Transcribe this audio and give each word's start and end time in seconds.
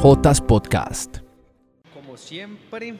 3J 0.00 0.46
Podcast. 0.46 1.18
Como 1.92 2.16
siempre, 2.16 2.94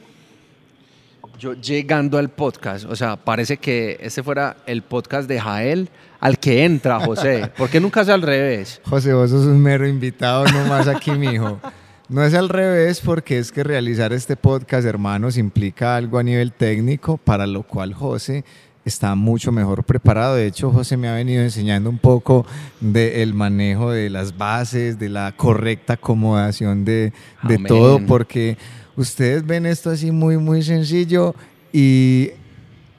yo 1.39 1.53
llegando 1.53 2.19
al 2.19 2.29
podcast, 2.29 2.85
o 2.85 2.95
sea, 2.95 3.15
parece 3.15 3.57
que 3.57 3.97
este 3.99 4.21
fuera 4.21 4.57
el 4.67 4.83
podcast 4.83 5.27
de 5.27 5.39
Jael 5.39 5.89
al 6.19 6.37
que 6.37 6.63
entra 6.63 6.99
José. 6.99 7.49
¿Por 7.57 7.71
qué 7.71 7.79
nunca 7.79 8.01
es 8.01 8.09
al 8.09 8.21
revés? 8.21 8.81
José, 8.87 9.13
vos 9.13 9.31
sos 9.31 9.47
un 9.47 9.59
mero 9.59 9.87
invitado 9.87 10.45
nomás 10.45 10.87
aquí, 10.87 11.09
mijo. 11.09 11.59
No 12.07 12.23
es 12.23 12.35
al 12.35 12.49
revés 12.49 13.01
porque 13.03 13.39
es 13.39 13.51
que 13.51 13.63
realizar 13.63 14.13
este 14.13 14.35
podcast, 14.35 14.85
hermanos, 14.85 15.37
implica 15.37 15.95
algo 15.95 16.19
a 16.19 16.23
nivel 16.23 16.53
técnico, 16.53 17.17
para 17.17 17.47
lo 17.47 17.63
cual 17.63 17.95
José 17.95 18.45
está 18.85 19.15
mucho 19.15 19.51
mejor 19.51 19.83
preparado. 19.83 20.35
De 20.35 20.47
hecho, 20.47 20.71
José 20.71 20.97
me 20.97 21.07
ha 21.07 21.13
venido 21.13 21.41
enseñando 21.43 21.89
un 21.89 21.97
poco 21.97 22.45
del 22.79 23.33
manejo 23.33 23.91
de 23.91 24.09
las 24.09 24.37
bases, 24.37 24.97
de 24.99 25.09
la 25.09 25.33
correcta 25.35 25.93
acomodación 25.93 26.85
de, 26.85 27.13
de 27.43 27.57
todo, 27.59 27.99
porque 28.05 28.57
ustedes 28.95 29.45
ven 29.45 29.65
esto 29.65 29.89
así 29.89 30.11
muy, 30.11 30.37
muy 30.37 30.63
sencillo 30.63 31.35
y 31.71 32.29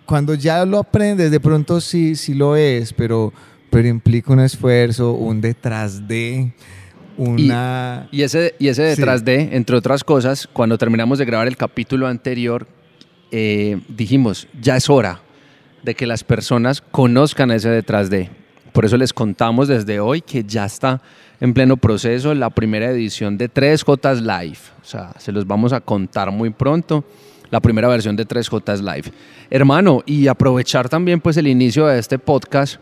cuando 0.07 0.35
ya 0.35 0.65
lo 0.65 0.79
aprendes, 0.79 1.31
de 1.31 1.41
pronto 1.41 1.81
sí, 1.81 2.17
sí 2.17 2.35
lo 2.35 2.57
es, 2.57 2.93
pero, 2.93 3.33
pero 3.71 3.89
implica 3.89 4.33
un 4.33 4.41
esfuerzo, 4.41 5.13
un 5.13 5.41
detrás 5.41 6.07
de, 6.07 6.53
una... 7.17 8.09
Y 8.11 8.23
ese, 8.23 8.55
y 8.59 8.69
ese 8.69 8.83
detrás 8.83 9.25
de, 9.25 9.51
entre 9.53 9.77
otras 9.77 10.05
cosas, 10.05 10.49
cuando 10.53 10.77
terminamos 10.79 11.19
de 11.19 11.25
grabar 11.25 11.47
el 11.47 11.57
capítulo 11.57 12.07
anterior, 12.07 12.67
eh, 13.31 13.81
dijimos, 13.89 14.49
ya 14.61 14.77
es 14.77 14.91
hora 14.91 15.21
de 15.83 15.95
que 15.95 16.07
las 16.07 16.25
personas 16.25 16.81
conozcan 16.81 17.51
ese 17.51 17.69
detrás 17.69 18.11
de. 18.11 18.31
Por 18.73 18.85
eso 18.85 18.97
les 18.97 19.13
contamos 19.13 19.69
desde 19.69 20.01
hoy 20.01 20.23
que 20.23 20.45
ya 20.45 20.65
está 20.65 21.03
en 21.41 21.53
pleno 21.53 21.77
proceso 21.77 22.35
la 22.35 22.51
primera 22.51 22.91
edición 22.91 23.37
de 23.37 23.51
3J 23.51 24.21
Live. 24.21 24.59
O 24.81 24.85
sea, 24.85 25.13
se 25.19 25.33
los 25.33 25.47
vamos 25.47 25.73
a 25.73 25.81
contar 25.81 26.31
muy 26.31 26.51
pronto. 26.51 27.05
La 27.51 27.61
primera 27.61 27.89
versión 27.89 28.17
de 28.17 28.27
3J 28.27 28.79
Live. 28.79 29.13
Hermano, 29.51 30.03
y 30.07 30.27
aprovechar 30.27 30.89
también 30.89 31.21
pues 31.21 31.37
el 31.37 31.47
inicio 31.47 31.87
de 31.87 31.99
este 31.99 32.19
podcast 32.19 32.77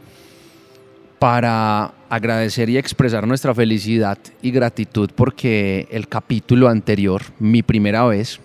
para 1.19 1.93
agradecer 2.09 2.71
y 2.71 2.79
expresar 2.79 3.27
nuestra 3.27 3.55
felicidad 3.55 4.19
y 4.43 4.51
gratitud 4.51 5.11
porque 5.15 5.87
el 5.91 6.09
capítulo 6.09 6.69
anterior, 6.69 7.23
mi 7.39 7.63
primera 7.63 8.05
vez, 8.05 8.41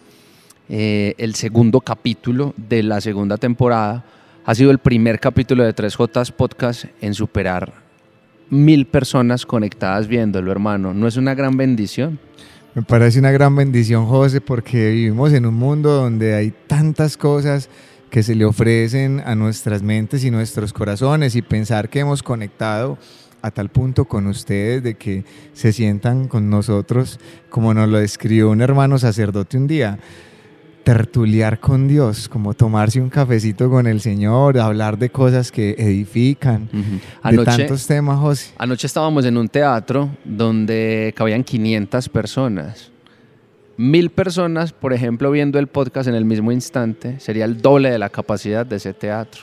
eh, 0.68 1.14
el 1.18 1.36
segundo 1.36 1.80
capítulo 1.80 2.54
de 2.58 2.84
la 2.84 3.00
segunda 3.02 3.38
temporada, 3.38 4.04
ha 4.46 4.54
sido 4.54 4.70
el 4.70 4.78
primer 4.78 5.20
capítulo 5.20 5.64
de 5.64 5.74
3J 5.74 6.32
Podcast 6.34 6.86
en 7.02 7.16
superar 7.16 7.74
mil 8.52 8.86
personas 8.86 9.44
conectadas 9.44 10.08
viéndolo, 10.08 10.52
hermano. 10.52 10.94
¿No 10.94 11.08
es 11.08 11.18
una 11.18 11.34
gran 11.34 11.58
bendición? 11.58 12.20
Me 12.76 12.84
parece 12.84 13.18
una 13.18 13.32
gran 13.32 13.56
bendición, 13.56 14.06
José, 14.06 14.42
porque 14.42 14.92
vivimos 14.92 15.34
en 15.34 15.48
un 15.48 15.56
mundo 15.56 15.92
donde 15.92 16.36
hay 16.36 16.54
tantas 16.68 17.18
cosas 17.18 17.70
que 18.12 18.22
se 18.22 18.36
le 18.36 18.46
ofrecen 18.46 19.24
a 19.26 19.34
nuestras 19.34 19.82
mentes 19.82 20.24
y 20.24 20.30
nuestros 20.30 20.74
corazones 20.74 21.36
y 21.36 21.42
pensar 21.42 21.90
que 21.90 22.02
hemos 22.02 22.22
conectado 22.22 23.00
a 23.42 23.50
tal 23.50 23.70
punto 23.70 24.06
con 24.06 24.28
ustedes 24.28 24.84
de 24.84 24.96
que 24.96 25.26
se 25.54 25.74
sientan 25.74 26.28
con 26.28 26.52
nosotros, 26.52 27.20
como 27.50 27.74
nos 27.74 27.90
lo 27.90 27.98
describió 27.98 28.52
un 28.52 28.62
hermano 28.62 29.00
sacerdote 29.00 29.58
un 29.58 29.68
día, 29.68 29.98
tertuliar 30.86 31.60
con 31.60 31.88
Dios, 31.90 32.30
como 32.30 32.54
tomarse 32.54 33.02
un 33.02 33.10
cafecito 33.10 33.70
con 33.70 33.88
el 33.88 34.00
Señor, 34.00 34.58
hablar 34.60 34.98
de 34.98 35.10
cosas 35.10 35.52
que 35.52 35.72
edifican, 35.78 36.70
de 36.72 37.02
Anoche- 37.24 37.44
tantos 37.58 37.88
temas, 37.88 38.20
José. 38.20 38.54
Anoche 38.58 38.88
estábamos 38.88 39.26
en 39.26 39.36
un 39.38 39.50
teatro 39.50 40.10
donde 40.24 41.14
cabían 41.18 41.44
500 41.44 42.08
personas. 42.08 42.92
Mil 43.78 44.10
personas, 44.12 44.72
por 44.72 44.94
ejemplo, 44.94 45.32
viendo 45.32 45.60
el 45.60 45.68
podcast 45.68 46.08
en 46.08 46.16
el 46.16 46.24
mismo 46.24 46.52
instante, 46.54 47.20
sería 47.20 47.44
el 47.46 47.62
doble 47.62 47.90
de 47.90 47.98
la 48.00 48.10
capacidad 48.10 48.66
de 48.66 48.78
ese 48.78 48.94
teatro. 48.94 49.42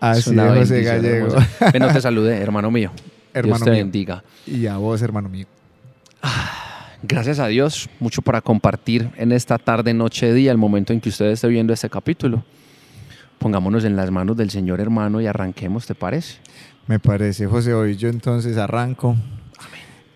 Así 0.00 0.30
es, 0.30 0.40
José 0.58 0.82
Gallego. 0.82 1.26
hermosa. 1.26 1.70
Ven, 1.72 1.82
no 1.82 1.92
te 1.92 2.00
salude, 2.00 2.38
hermano 2.38 2.70
mío. 2.70 2.90
Dios 3.34 3.44
Hermano 3.44 3.64
te 3.66 3.70
mío. 3.72 3.80
bendiga. 3.80 4.24
Y 4.46 4.66
a 4.66 4.78
vos, 4.78 5.02
hermano 5.02 5.28
mío. 5.28 5.46
Gracias 7.08 7.38
a 7.38 7.46
Dios, 7.46 7.88
mucho 8.00 8.20
para 8.20 8.40
compartir 8.40 9.12
en 9.16 9.30
esta 9.30 9.58
tarde, 9.58 9.94
noche, 9.94 10.34
día, 10.34 10.50
el 10.50 10.58
momento 10.58 10.92
en 10.92 11.00
que 11.00 11.08
usted 11.08 11.26
esté 11.26 11.46
viendo 11.46 11.72
este 11.72 11.88
capítulo. 11.88 12.44
Pongámonos 13.38 13.84
en 13.84 13.94
las 13.94 14.10
manos 14.10 14.36
del 14.36 14.50
Señor 14.50 14.80
hermano 14.80 15.20
y 15.20 15.26
arranquemos, 15.26 15.86
¿te 15.86 15.94
parece? 15.94 16.38
Me 16.88 16.98
parece, 16.98 17.46
José. 17.46 17.74
Hoy 17.74 17.96
yo 17.96 18.08
entonces 18.08 18.56
arranco 18.56 19.14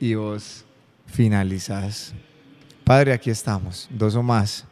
y 0.00 0.14
vos 0.14 0.64
finalizás. 1.06 2.12
Padre, 2.82 3.12
aquí 3.12 3.30
estamos, 3.30 3.88
dos 3.92 4.16
o 4.16 4.24
más. 4.24 4.66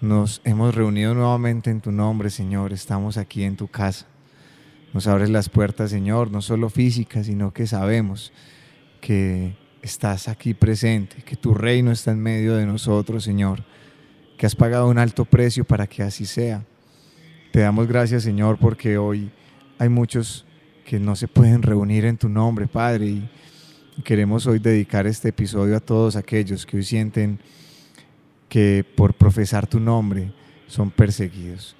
Nos 0.00 0.40
hemos 0.44 0.74
reunido 0.74 1.12
nuevamente 1.12 1.68
en 1.68 1.82
tu 1.82 1.92
nombre, 1.92 2.30
Señor. 2.30 2.72
Estamos 2.72 3.18
aquí 3.18 3.44
en 3.44 3.56
tu 3.56 3.68
casa. 3.68 4.06
Nos 4.94 5.06
abres 5.06 5.28
las 5.28 5.50
puertas, 5.50 5.90
Señor, 5.90 6.30
no 6.30 6.40
solo 6.40 6.70
físicas, 6.70 7.26
sino 7.26 7.52
que 7.52 7.66
sabemos 7.66 8.32
que 9.02 9.56
estás 9.82 10.28
aquí 10.28 10.54
presente, 10.54 11.22
que 11.22 11.36
tu 11.36 11.54
reino 11.54 11.90
está 11.90 12.12
en 12.12 12.20
medio 12.20 12.56
de 12.56 12.66
nosotros, 12.66 13.24
Señor, 13.24 13.64
que 14.36 14.46
has 14.46 14.54
pagado 14.54 14.88
un 14.88 14.98
alto 14.98 15.24
precio 15.24 15.64
para 15.64 15.86
que 15.86 16.02
así 16.02 16.26
sea. 16.26 16.64
Te 17.52 17.60
damos 17.60 17.86
gracias, 17.86 18.22
Señor, 18.22 18.58
porque 18.58 18.98
hoy 18.98 19.30
hay 19.78 19.88
muchos 19.88 20.44
que 20.84 20.98
no 20.98 21.16
se 21.16 21.28
pueden 21.28 21.62
reunir 21.62 22.04
en 22.04 22.16
tu 22.16 22.28
nombre, 22.28 22.66
Padre, 22.66 23.06
y 23.06 23.30
queremos 24.04 24.46
hoy 24.46 24.58
dedicar 24.58 25.06
este 25.06 25.28
episodio 25.28 25.76
a 25.76 25.80
todos 25.80 26.16
aquellos 26.16 26.64
que 26.64 26.76
hoy 26.76 26.84
sienten 26.84 27.38
que 28.48 28.84
por 28.96 29.14
profesar 29.14 29.66
tu 29.66 29.78
nombre 29.78 30.32
son 30.66 30.90
perseguidos. 30.90 31.76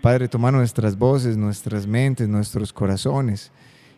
Padre, 0.00 0.28
toma 0.28 0.50
nuestras 0.50 0.98
voces, 0.98 1.36
nuestras 1.36 1.86
mentes, 1.86 2.28
nuestros 2.28 2.72
corazones. 2.72 3.50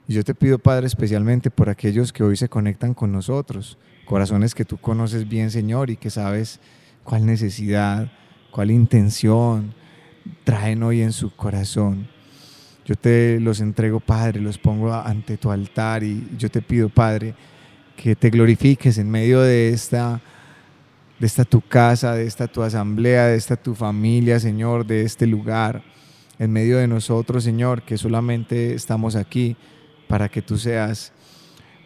Y 0.09 0.15
yo 0.15 0.23
te 0.23 0.35
pido, 0.35 0.59
Padre, 0.59 0.87
especialmente 0.87 1.51
por 1.51 1.69
aquellos 1.69 2.13
que 2.13 2.23
hoy 2.23 2.37
se 2.37 2.49
conectan 2.49 2.95
con 2.95 3.11
nosotros, 3.11 3.77
corazones 4.05 4.55
que 4.55 4.65
tú 4.65 4.79
conoces 4.79 5.29
bien, 5.29 5.51
Señor, 5.51 5.91
y 5.91 5.97
que 5.97 6.11
sabes 6.11 6.61
cuál 7.03 7.27
necesidad, 7.27 8.13
cuál 8.53 8.71
intención 8.71 9.75
traen 10.45 10.83
hoy 10.83 11.03
en 11.03 11.13
su 11.13 11.35
corazón. 11.35 12.09
Yo 12.85 12.95
te 12.95 13.41
los 13.41 13.61
entrego, 13.61 13.99
Padre, 13.99 14.41
los 14.41 14.59
pongo 14.59 14.95
ante 14.95 15.37
tu 15.39 15.51
altar 15.51 16.05
y 16.05 16.29
yo 16.39 16.49
te 16.49 16.63
pido, 16.63 16.89
Padre, 16.89 17.35
que 17.97 18.15
te 18.15 18.31
glorifiques 18.31 18.99
en 18.99 19.11
medio 19.11 19.41
de 19.41 19.71
esta 19.71 20.21
de 21.19 21.27
esta 21.27 21.45
tu 21.45 21.63
casa, 21.63 22.15
de 22.15 22.27
esta 22.27 22.47
tu 22.47 22.63
asamblea, 22.63 23.27
de 23.27 23.37
esta 23.37 23.57
tu 23.57 23.75
familia, 23.75 24.39
Señor, 24.39 24.87
de 24.87 25.03
este 25.03 25.27
lugar, 25.27 25.83
en 26.39 26.53
medio 26.53 26.77
de 26.77 26.87
nosotros, 26.87 27.43
Señor, 27.43 27.83
que 27.83 27.97
solamente 27.97 28.75
estamos 28.75 29.17
aquí 29.17 29.57
para 30.09 30.29
que 30.29 30.43
tú 30.43 30.59
seas 30.59 31.13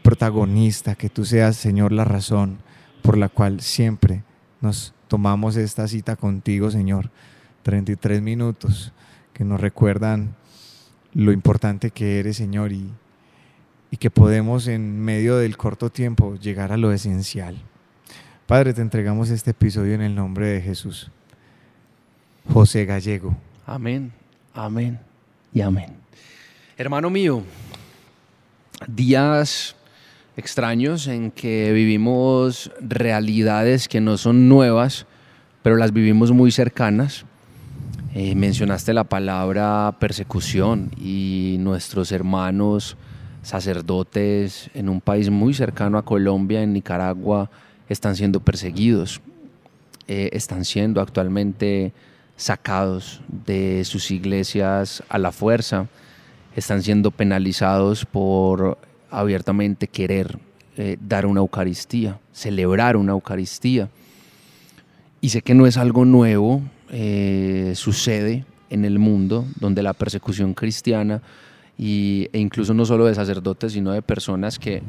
protagonista, 0.03 0.95
que 0.95 1.09
tú 1.09 1.25
seas, 1.25 1.57
Señor, 1.57 1.93
la 1.93 2.05
razón 2.05 2.59
por 3.03 3.17
la 3.17 3.29
cual 3.29 3.61
siempre 3.61 4.23
nos 4.61 4.95
tomamos 5.09 5.57
esta 5.57 5.89
cita 5.89 6.17
contigo, 6.17 6.71
Señor. 6.71 7.11
33 7.63 8.23
minutos 8.23 8.93
que 9.33 9.45
nos 9.45 9.61
recuerdan 9.61 10.35
lo 11.13 11.33
importante 11.33 11.91
que 11.91 12.19
eres, 12.19 12.37
Señor, 12.37 12.73
y, 12.73 12.91
y 13.91 13.97
que 13.97 14.11
podemos 14.11 14.67
en 14.69 15.01
medio 15.01 15.37
del 15.37 15.57
corto 15.57 15.91
tiempo 15.91 16.37
llegar 16.37 16.73
a 16.73 16.77
lo 16.77 16.93
esencial. 16.93 17.57
Padre, 18.47 18.75
te 18.75 18.83
entregamos 18.83 19.31
este 19.31 19.53
episodio 19.53 19.95
en 19.95 20.03
el 20.03 20.15
nombre 20.15 20.49
de 20.49 20.61
Jesús. 20.61 21.11
José 22.53 22.85
Gallego. 22.85 23.37
Amén, 23.67 24.13
amén 24.55 24.99
y 25.53 25.61
amén. 25.61 25.95
Hermano 26.77 27.11
mío, 27.11 27.43
días 28.87 29.77
extraños 30.37 31.07
en 31.07 31.31
que 31.31 31.73
vivimos 31.73 32.71
realidades 32.81 33.89
que 33.89 34.01
no 34.01 34.17
son 34.17 34.49
nuevas, 34.49 35.07
pero 35.63 35.77
las 35.77 35.93
vivimos 35.93 36.33
muy 36.33 36.51
cercanas. 36.51 37.25
Eh, 38.15 38.35
mencionaste 38.35 38.93
la 38.93 39.05
palabra 39.05 39.97
persecución 40.01 40.91
y 41.01 41.57
nuestros 41.61 42.11
hermanos 42.11 42.97
sacerdotes 43.43 44.71
en 44.75 44.89
un 44.89 45.01
país 45.01 45.31
muy 45.31 45.55
cercano 45.55 45.97
a 45.97 46.05
Colombia, 46.05 46.63
en 46.63 46.73
Nicaragua, 46.73 47.51
están 47.89 48.17
siendo 48.17 48.41
perseguidos, 48.41 49.21
eh, 50.09 50.31
están 50.33 50.65
siendo 50.65 51.01
actualmente 51.01 51.93
sacados 52.37 53.21
de 53.29 53.85
sus 53.85 54.11
iglesias 54.11 55.03
a 55.09 55.19
la 55.19 55.31
fuerza, 55.31 55.87
están 56.57 56.83
siendo 56.83 57.11
penalizados 57.11 58.05
por 58.05 58.79
abiertamente 59.11 59.89
querer 59.89 60.39
eh, 60.77 60.97
dar 61.01 61.27
una 61.27 61.41
Eucaristía, 61.41 62.19
celebrar 62.33 62.97
una 62.97 63.13
Eucaristía. 63.13 63.91
Y 65.21 65.29
sé 65.31 65.43
que 65.43 65.55
no 65.55 65.67
es 65.67 65.77
algo 65.77 66.05
nuevo, 66.05 66.63
eh, 66.91 67.73
sucede 67.77 68.45
en 68.71 68.85
el 68.85 68.99
mundo 68.99 69.45
donde 69.59 69.83
la 69.83 69.93
persecución 69.93 70.55
cristiana 70.55 71.23
y, 71.77 72.29
e 72.33 72.39
incluso 72.39 72.73
no 72.73 72.85
solo 72.85 73.07
de 73.07 73.15
sacerdotes, 73.15 73.73
sino 73.73 73.93
de 73.93 74.03
personas 74.03 74.59
que 74.59 74.83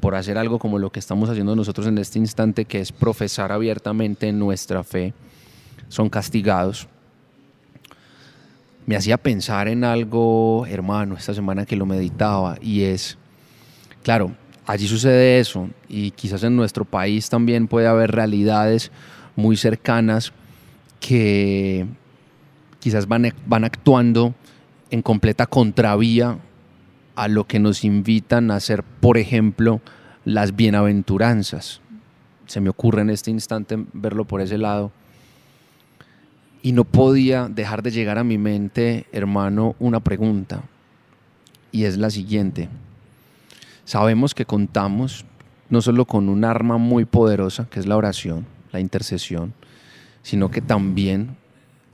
por 0.00 0.14
hacer 0.14 0.38
algo 0.38 0.58
como 0.58 0.78
lo 0.78 0.90
que 0.90 0.98
estamos 0.98 1.28
haciendo 1.28 1.54
nosotros 1.54 1.86
en 1.86 1.98
este 1.98 2.18
instante, 2.18 2.64
que 2.64 2.80
es 2.80 2.90
profesar 2.90 3.52
abiertamente 3.52 4.32
nuestra 4.32 4.82
fe, 4.82 5.12
son 5.88 6.08
castigados. 6.08 6.88
Me 8.86 8.96
hacía 8.96 9.18
pensar 9.18 9.68
en 9.68 9.84
algo, 9.84 10.66
hermano, 10.66 11.16
esta 11.16 11.34
semana 11.34 11.66
que 11.66 11.76
lo 11.76 11.86
meditaba, 11.86 12.56
y 12.60 12.82
es, 12.82 13.18
claro, 14.02 14.32
allí 14.66 14.88
sucede 14.88 15.38
eso, 15.38 15.68
y 15.88 16.10
quizás 16.10 16.42
en 16.42 16.56
nuestro 16.56 16.84
país 16.84 17.28
también 17.28 17.68
puede 17.68 17.86
haber 17.86 18.10
realidades 18.10 18.90
muy 19.36 19.56
cercanas 19.56 20.32
que 20.98 21.86
quizás 22.80 23.06
van, 23.06 23.32
van 23.46 23.64
actuando 23.64 24.34
en 24.90 25.02
completa 25.02 25.46
contravía 25.46 26.38
a 27.14 27.28
lo 27.28 27.46
que 27.46 27.58
nos 27.58 27.84
invitan 27.84 28.50
a 28.50 28.56
hacer, 28.56 28.82
por 28.82 29.18
ejemplo, 29.18 29.80
las 30.24 30.56
bienaventuranzas. 30.56 31.80
Se 32.46 32.60
me 32.60 32.70
ocurre 32.70 33.02
en 33.02 33.10
este 33.10 33.30
instante 33.30 33.78
verlo 33.92 34.24
por 34.24 34.40
ese 34.40 34.58
lado. 34.58 34.90
Y 36.62 36.72
no 36.72 36.84
podía 36.84 37.48
dejar 37.48 37.82
de 37.82 37.90
llegar 37.90 38.18
a 38.18 38.24
mi 38.24 38.36
mente, 38.36 39.06
hermano, 39.12 39.74
una 39.78 40.00
pregunta. 40.00 40.62
Y 41.72 41.84
es 41.84 41.96
la 41.96 42.10
siguiente. 42.10 42.68
Sabemos 43.84 44.34
que 44.34 44.44
contamos 44.44 45.24
no 45.70 45.80
solo 45.80 46.04
con 46.04 46.28
un 46.28 46.44
arma 46.44 46.76
muy 46.76 47.04
poderosa, 47.04 47.66
que 47.70 47.80
es 47.80 47.86
la 47.86 47.96
oración, 47.96 48.44
la 48.72 48.80
intercesión, 48.80 49.54
sino 50.22 50.50
que 50.50 50.60
también 50.60 51.36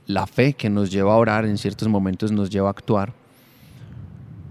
la 0.07 0.25
fe 0.25 0.53
que 0.53 0.69
nos 0.69 0.91
lleva 0.91 1.13
a 1.13 1.17
orar 1.17 1.45
en 1.45 1.57
ciertos 1.57 1.87
momentos 1.87 2.31
nos 2.31 2.49
lleva 2.49 2.69
a 2.69 2.71
actuar. 2.71 3.13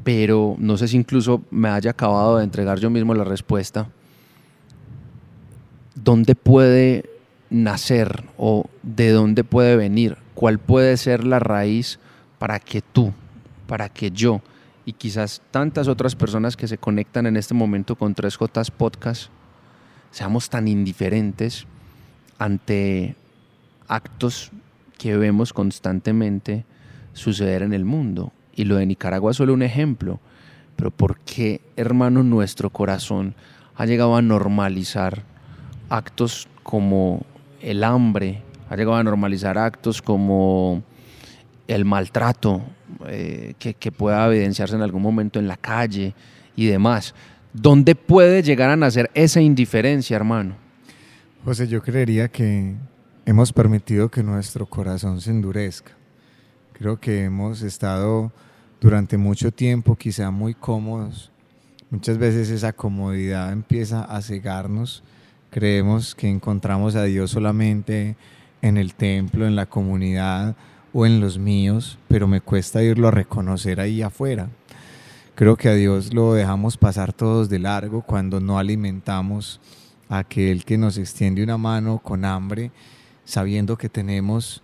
Pero 0.05 0.55
no 0.59 0.77
sé 0.77 0.87
si 0.87 0.97
incluso 0.97 1.43
me 1.51 1.69
haya 1.69 1.91
acabado 1.91 2.39
de 2.39 2.45
entregar 2.45 2.79
yo 2.79 2.89
mismo 2.89 3.15
la 3.15 3.25
respuesta. 3.25 3.89
¿Dónde 5.95 6.35
puede 6.37 7.16
nacer 7.51 8.25
o 8.37 8.67
de 8.83 9.11
dónde 9.11 9.45
puede 9.45 9.77
venir? 9.77 10.17
¿Cuál 10.35 10.59
puede 10.59 10.97
ser 10.97 11.25
la 11.25 11.39
raíz 11.39 11.99
para 12.39 12.61
que 12.61 12.83
tú, 12.83 13.13
para 13.67 13.89
que 13.89 14.11
yo 14.11 14.43
y 14.85 14.93
quizás 14.93 15.43
tantas 15.51 15.89
otras 15.89 16.15
personas 16.15 16.57
que 16.57 16.69
se 16.69 16.79
conectan 16.79 17.27
en 17.27 17.37
este 17.37 17.55
momento 17.55 17.97
con 17.97 18.15
3J 18.15 18.71
Podcast 18.71 19.31
seamos 20.13 20.49
tan 20.49 20.69
indiferentes 20.69 21.67
ante 22.39 23.17
actos 23.89 24.53
que 24.97 25.17
vemos 25.17 25.53
constantemente 25.53 26.65
suceder 27.13 27.63
en 27.63 27.73
el 27.73 27.85
mundo. 27.85 28.33
Y 28.55 28.65
lo 28.65 28.77
de 28.77 28.87
Nicaragua 28.87 29.33
es 29.33 29.37
solo 29.37 29.53
un 29.53 29.63
ejemplo. 29.63 30.21
Pero 30.77 30.91
¿por 30.91 31.19
qué, 31.21 31.61
hermano, 31.77 32.23
nuestro 32.23 32.71
corazón 32.71 33.35
ha 33.75 33.87
llegado 33.87 34.17
a 34.17 34.23
normalizar 34.23 35.25
actos 35.89 36.49
como 36.63 37.27
el 37.67 37.85
hambre, 37.85 38.43
ha 38.71 38.77
llegado 38.77 38.97
a 38.97 39.03
normalizar 39.03 39.59
actos 39.59 40.01
como 40.01 40.83
el 41.67 41.85
maltrato 41.85 42.63
eh, 43.07 43.55
que, 43.59 43.75
que, 43.75 43.91
pueda 43.91 44.27
evidenciarse 44.29 44.77
en 44.77 44.83
algún 44.83 45.03
momento 45.03 45.39
en 45.39 45.49
la 45.49 45.57
calle 45.57 46.15
y 46.55 46.67
demás? 46.67 47.15
¿Dónde 47.53 47.95
puede 47.95 48.43
llegar 48.43 48.71
a 48.71 48.77
nacer 48.77 49.11
esa 49.15 49.41
indiferencia, 49.41 50.17
hermano? 50.17 50.57
José, 51.45 51.67
yo 51.67 51.83
creería 51.83 52.29
que 52.29 52.75
hemos 53.25 53.53
permitido 53.53 54.09
que 54.11 54.23
nuestro 54.23 54.67
corazón 54.67 55.21
se 55.21 55.31
endurezca. 55.31 55.93
Creo 56.73 57.01
que 57.01 57.25
hemos 57.25 57.63
estado 57.63 58.33
durante 58.81 59.17
mucho 59.17 59.51
tiempo 59.51 59.97
quizá 59.97 60.31
muy 60.31 60.55
cómodos. 60.55 61.33
Muchas 61.91 62.19
veces 62.19 62.51
esa 62.51 62.73
comodidad 62.73 63.53
empieza 63.53 64.03
a 64.05 64.21
cegarnos. 64.21 65.03
Creemos 65.57 66.15
que 66.15 66.29
encontramos 66.29 66.97
a 66.97 67.05
Dios 67.05 67.31
solamente 67.31 68.15
en 68.61 68.77
el 68.77 68.93
templo, 68.93 69.47
en 69.47 69.57
la 69.57 69.65
comunidad 69.65 70.55
o 70.93 71.07
en 71.07 71.19
los 71.19 71.39
míos, 71.39 71.99
pero 72.09 72.29
me 72.29 72.43
cuesta 72.43 72.83
irlo 72.83 73.09
a 73.09 73.11
reconocer 73.11 73.81
ahí 73.81 74.03
afuera. 74.03 74.51
Creo 75.35 75.57
que 75.57 75.71
a 75.71 75.73
Dios 75.73 76.13
lo 76.13 76.35
dejamos 76.35 76.77
pasar 76.77 77.15
todos 77.15 77.49
de 77.49 77.59
largo 77.59 78.03
cuando 78.03 78.39
no 78.39 78.59
alimentamos 78.59 79.59
a 80.11 80.19
aquel 80.19 80.63
que 80.67 80.77
nos 80.77 80.99
extiende 80.99 81.43
una 81.43 81.57
mano 81.57 82.01
con 82.05 82.27
hambre 82.27 82.71
sabiendo 83.25 83.79
que 83.79 83.89
tenemos 83.89 84.63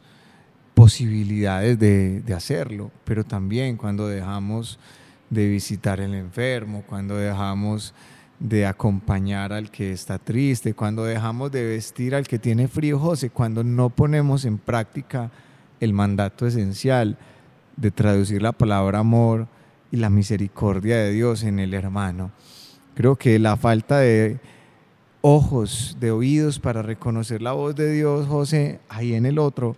posibilidades 0.74 1.78
de, 1.78 2.22
hacerlo, 2.36 2.90
pero 3.04 3.24
también 3.24 3.78
cuando 3.78 4.08
dejamos 4.08 4.78
de 5.30 5.48
visitar 5.48 6.02
al 6.02 6.12
enfermo, 6.12 6.84
cuando 6.86 7.16
dejamos 7.16 7.94
de 8.38 8.66
acompañar 8.66 9.52
al 9.52 9.70
que 9.70 9.92
está 9.92 10.18
triste, 10.18 10.74
cuando 10.74 11.04
dejamos 11.04 11.52
de 11.52 11.64
vestir 11.64 12.14
al 12.14 12.26
que 12.26 12.38
tiene 12.38 12.68
frío, 12.68 12.98
José, 12.98 13.30
cuando 13.30 13.62
no 13.62 13.90
ponemos 13.90 14.44
en 14.44 14.58
práctica 14.58 15.30
el 15.80 15.92
mandato 15.92 16.46
esencial 16.46 17.16
de 17.76 17.90
traducir 17.90 18.42
la 18.42 18.52
palabra 18.52 18.98
amor 18.98 19.46
y 19.90 19.96
la 19.96 20.10
misericordia 20.10 20.96
de 20.96 21.12
Dios 21.12 21.42
en 21.44 21.58
el 21.58 21.74
hermano. 21.74 22.30
Creo 22.94 23.16
que 23.16 23.38
la 23.38 23.56
falta 23.56 23.98
de 23.98 24.40
ojos, 25.20 25.96
de 26.00 26.10
oídos 26.10 26.58
para 26.58 26.82
reconocer 26.82 27.42
la 27.42 27.52
voz 27.52 27.74
de 27.74 27.92
Dios, 27.92 28.26
José, 28.26 28.80
ahí 28.88 29.14
en 29.14 29.24
el 29.24 29.38
otro, 29.38 29.76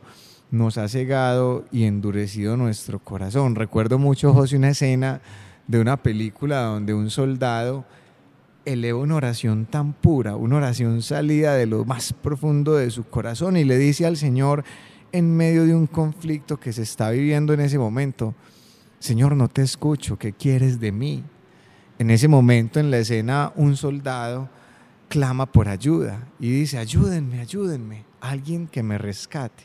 nos 0.50 0.78
ha 0.78 0.88
cegado 0.88 1.64
y 1.70 1.84
endurecido 1.84 2.56
nuestro 2.56 2.98
corazón. 2.98 3.54
Recuerdo 3.54 3.98
mucho, 3.98 4.32
José, 4.32 4.56
una 4.56 4.70
escena 4.70 5.20
de 5.66 5.80
una 5.80 5.96
película 5.96 6.62
donde 6.62 6.94
un 6.94 7.10
soldado 7.10 7.84
eleva 8.64 8.98
una 8.98 9.16
oración 9.16 9.66
tan 9.66 9.92
pura, 9.92 10.36
una 10.36 10.56
oración 10.56 11.02
salida 11.02 11.54
de 11.54 11.66
lo 11.66 11.84
más 11.84 12.12
profundo 12.12 12.74
de 12.74 12.90
su 12.90 13.04
corazón 13.04 13.56
y 13.56 13.64
le 13.64 13.78
dice 13.78 14.06
al 14.06 14.16
Señor 14.16 14.64
en 15.12 15.36
medio 15.36 15.64
de 15.64 15.74
un 15.74 15.86
conflicto 15.86 16.58
que 16.58 16.72
se 16.72 16.82
está 16.82 17.10
viviendo 17.10 17.52
en 17.52 17.60
ese 17.60 17.78
momento, 17.78 18.34
Señor, 18.98 19.36
no 19.36 19.48
te 19.48 19.62
escucho, 19.62 20.18
¿qué 20.18 20.32
quieres 20.32 20.80
de 20.80 20.92
mí? 20.92 21.22
En 21.98 22.10
ese 22.10 22.26
momento 22.26 22.80
en 22.80 22.90
la 22.90 22.98
escena 22.98 23.52
un 23.54 23.76
soldado 23.76 24.48
clama 25.08 25.46
por 25.46 25.68
ayuda 25.68 26.26
y 26.40 26.50
dice, 26.50 26.78
ayúdenme, 26.78 27.40
ayúdenme, 27.40 28.04
alguien 28.20 28.66
que 28.66 28.82
me 28.82 28.98
rescate. 28.98 29.64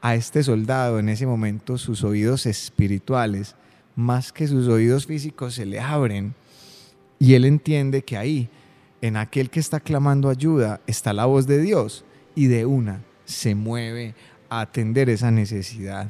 A 0.00 0.14
este 0.14 0.44
soldado 0.44 1.00
en 1.00 1.08
ese 1.08 1.26
momento 1.26 1.76
sus 1.76 2.04
oídos 2.04 2.46
espirituales, 2.46 3.56
más 3.96 4.32
que 4.32 4.46
sus 4.46 4.68
oídos 4.68 5.06
físicos, 5.06 5.54
se 5.54 5.66
le 5.66 5.80
abren 5.80 6.34
y 7.18 7.34
él 7.34 7.44
entiende 7.44 8.02
que 8.02 8.16
ahí, 8.16 8.48
en 9.00 9.16
aquel 9.16 9.50
que 9.50 9.60
está 9.60 9.80
clamando 9.80 10.28
ayuda, 10.28 10.80
está 10.86 11.12
la 11.12 11.26
voz 11.26 11.46
de 11.46 11.60
Dios 11.60 12.04
y 12.34 12.46
de 12.46 12.66
una 12.66 13.02
se 13.24 13.54
mueve 13.54 14.14
a 14.48 14.60
atender 14.60 15.10
esa 15.10 15.30
necesidad. 15.30 16.08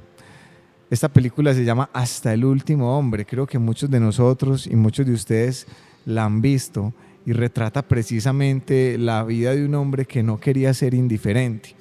Esta 0.90 1.08
película 1.08 1.52
se 1.52 1.64
llama 1.64 1.90
Hasta 1.92 2.32
el 2.32 2.44
último 2.44 2.96
hombre. 2.96 3.26
Creo 3.26 3.46
que 3.46 3.58
muchos 3.58 3.90
de 3.90 4.00
nosotros 4.00 4.66
y 4.66 4.76
muchos 4.76 5.04
de 5.04 5.12
ustedes 5.12 5.66
la 6.06 6.24
han 6.24 6.40
visto 6.40 6.94
y 7.26 7.32
retrata 7.32 7.82
precisamente 7.82 8.96
la 8.96 9.22
vida 9.24 9.54
de 9.54 9.64
un 9.64 9.74
hombre 9.74 10.06
que 10.06 10.22
no 10.22 10.40
quería 10.40 10.72
ser 10.72 10.94
indiferente. 10.94 11.74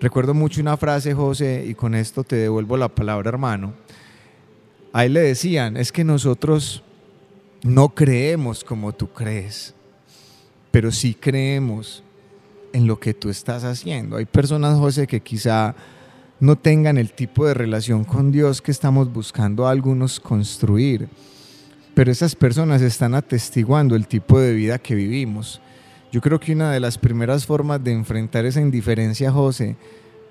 Recuerdo 0.00 0.34
mucho 0.34 0.60
una 0.60 0.76
frase, 0.76 1.14
José, 1.14 1.64
y 1.68 1.74
con 1.74 1.94
esto 1.94 2.24
te 2.24 2.36
devuelvo 2.36 2.76
la 2.76 2.88
palabra, 2.88 3.28
hermano. 3.28 3.74
Ahí 4.92 5.08
le 5.08 5.20
decían, 5.20 5.76
es 5.76 5.92
que 5.92 6.02
nosotros 6.02 6.82
no 7.62 7.90
creemos 7.90 8.64
como 8.64 8.92
tú 8.92 9.08
crees, 9.08 9.74
pero 10.70 10.92
sí 10.92 11.14
creemos 11.14 12.02
en 12.72 12.86
lo 12.86 13.00
que 13.00 13.14
tú 13.14 13.30
estás 13.30 13.64
haciendo. 13.64 14.16
Hay 14.16 14.26
personas, 14.26 14.78
José, 14.78 15.06
que 15.06 15.20
quizá 15.20 15.74
no 16.40 16.56
tengan 16.56 16.98
el 16.98 17.12
tipo 17.12 17.46
de 17.46 17.54
relación 17.54 18.04
con 18.04 18.30
Dios 18.30 18.62
que 18.62 18.70
estamos 18.70 19.12
buscando 19.12 19.66
algunos 19.66 20.20
construir 20.20 21.08
pero 21.98 22.12
esas 22.12 22.36
personas 22.36 22.80
están 22.80 23.16
atestiguando 23.16 23.96
el 23.96 24.06
tipo 24.06 24.38
de 24.38 24.54
vida 24.54 24.78
que 24.78 24.94
vivimos. 24.94 25.60
Yo 26.12 26.20
creo 26.20 26.38
que 26.38 26.52
una 26.52 26.70
de 26.70 26.78
las 26.78 26.96
primeras 26.96 27.44
formas 27.44 27.82
de 27.82 27.90
enfrentar 27.90 28.46
esa 28.46 28.60
indiferencia, 28.60 29.32
José, 29.32 29.74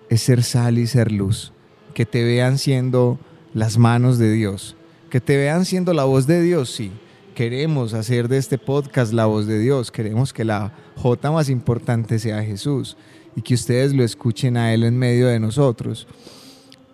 es 0.09 0.21
ser 0.21 0.43
sal 0.43 0.77
y 0.77 0.87
ser 0.87 1.11
luz. 1.11 1.51
Que 1.93 2.05
te 2.05 2.23
vean 2.23 2.57
siendo 2.57 3.19
las 3.53 3.77
manos 3.77 4.17
de 4.17 4.31
Dios. 4.31 4.77
Que 5.09 5.19
te 5.19 5.35
vean 5.35 5.65
siendo 5.65 5.91
la 5.91 6.05
voz 6.05 6.25
de 6.25 6.41
Dios, 6.41 6.69
sí. 6.69 6.89
Queremos 7.37 7.93
hacer 7.93 8.27
de 8.29 8.39
este 8.39 8.57
podcast 8.57 9.13
la 9.13 9.27
voz 9.27 9.45
de 9.45 9.59
Dios. 9.59 9.91
Queremos 9.91 10.33
que 10.33 10.43
la 10.43 10.73
J 10.95 11.31
más 11.31 11.51
importante 11.51 12.17
sea 12.17 12.41
Jesús 12.41 12.97
y 13.35 13.43
que 13.43 13.53
ustedes 13.53 13.93
lo 13.93 14.03
escuchen 14.03 14.57
a 14.57 14.73
Él 14.73 14.83
en 14.83 14.97
medio 14.97 15.27
de 15.27 15.39
nosotros. 15.39 16.07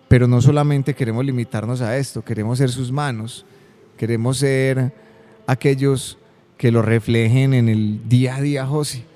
Pero 0.06 0.28
no 0.28 0.42
solamente 0.42 0.92
queremos 0.92 1.24
limitarnos 1.24 1.80
a 1.80 1.96
esto, 1.96 2.22
queremos 2.22 2.58
ser 2.58 2.68
sus 2.68 2.92
manos 2.92 3.46
Queremos 3.96 4.36
ser 4.36 4.92
aquellos 5.46 6.18
que 6.58 6.70
lo 6.70 6.82
reflejen 6.82 7.54
en 7.54 7.70
el 7.70 8.06
día 8.06 8.36
a 8.36 8.42
día, 8.42 8.66
José. 8.66 9.06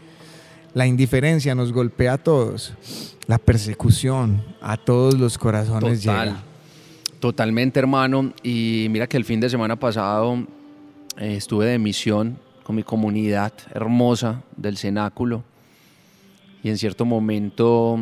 La 0.73 0.87
indiferencia 0.87 1.54
nos 1.54 1.75
golpea 1.75 2.14
a 2.14 2.18
todos. 2.18 2.73
La 3.26 3.37
persecución 3.37 4.42
a 4.62 4.78
todos 4.78 5.12
los 5.12 5.37
corazones 5.37 6.02
llega. 6.02 6.42
Totalmente, 7.20 7.78
hermano. 7.80 8.32
Y 8.42 8.87
mira 8.88 9.06
que 9.06 9.18
el 9.18 9.26
fin 9.26 9.40
de 9.40 9.50
semana 9.50 9.76
pasado 9.76 10.47
eh, 11.18 11.34
estuve 11.37 11.66
de 11.66 11.78
misión 11.78 12.38
con 12.62 12.76
mi 12.76 12.82
comunidad 12.82 13.52
hermosa 13.75 14.42
del 14.56 14.76
cenáculo. 14.76 15.42
Y 16.62 16.68
en 16.68 16.78
cierto 16.78 17.04
momento 17.04 17.98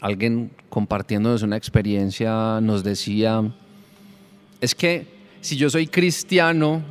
alguien 0.00 0.50
compartiéndonos 0.68 1.42
una 1.42 1.56
experiencia 1.56 2.60
nos 2.60 2.84
decía, 2.84 3.42
es 4.60 4.74
que 4.74 5.06
si 5.40 5.56
yo 5.56 5.70
soy 5.70 5.86
cristiano 5.86 6.82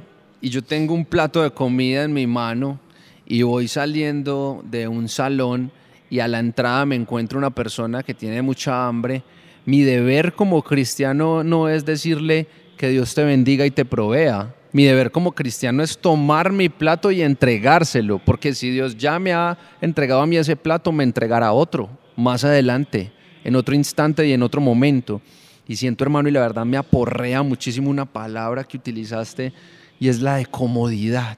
y 0.42 0.50
yo 0.50 0.62
tengo 0.62 0.94
un 0.94 1.06
plato 1.06 1.42
de 1.42 1.52
comida 1.52 2.04
en 2.04 2.14
mi 2.14 2.28
mano 2.28 2.80
y 3.26 3.44
voy 3.44 3.68
saliendo 3.68 4.62
de 4.66 4.88
un 4.88 5.08
salón 5.08 5.72
y 6.10 6.20
a 6.20 6.28
la 6.28 6.40
entrada 6.40 6.86
me 6.86 6.96
encuentro 6.96 7.38
una 7.38 7.50
persona 7.50 8.04
que 8.04 8.14
tiene 8.14 8.42
mucha 8.42 8.88
hambre, 8.88 9.24
mi 9.66 9.82
deber 9.84 10.34
como 10.34 10.62
cristiano 10.62 11.44
no 11.44 11.70
es 11.70 11.86
decirle 11.86 12.48
que 12.78 12.90
Dios 12.90 13.16
te 13.16 13.24
bendiga 13.24 13.66
y 13.66 13.72
te 13.72 13.86
provea. 13.86 14.54
Mi 14.74 14.86
deber 14.86 15.12
como 15.12 15.34
cristiano 15.34 15.84
es 15.84 16.00
tomar 16.00 16.52
mi 16.52 16.68
plato 16.68 17.12
y 17.12 17.22
entregárselo, 17.22 18.18
porque 18.18 18.56
si 18.56 18.72
Dios 18.72 18.98
ya 18.98 19.20
me 19.20 19.32
ha 19.32 19.56
entregado 19.82 20.22
a 20.22 20.26
mí 20.26 20.36
ese 20.36 20.56
plato, 20.56 20.92
me 20.92 21.04
entregará 21.04 21.54
otro 21.54 21.90
más 22.16 22.44
adelante, 22.44 23.12
en 23.44 23.56
otro 23.56 23.76
instante 23.76 24.28
y 24.28 24.34
en 24.34 24.42
otro 24.42 24.62
momento. 24.62 25.22
Y 25.68 25.76
siento, 25.76 26.04
hermano, 26.04 26.28
y 26.28 26.32
la 26.32 26.42
verdad 26.42 26.66
me 26.66 26.78
aporrea 26.78 27.44
muchísimo 27.44 27.92
una 27.92 28.06
palabra 28.06 28.64
que 28.64 28.78
utilizaste 28.78 29.54
y 30.00 30.10
es 30.10 30.22
la 30.22 30.38
de 30.38 30.48
comodidad. 30.48 31.38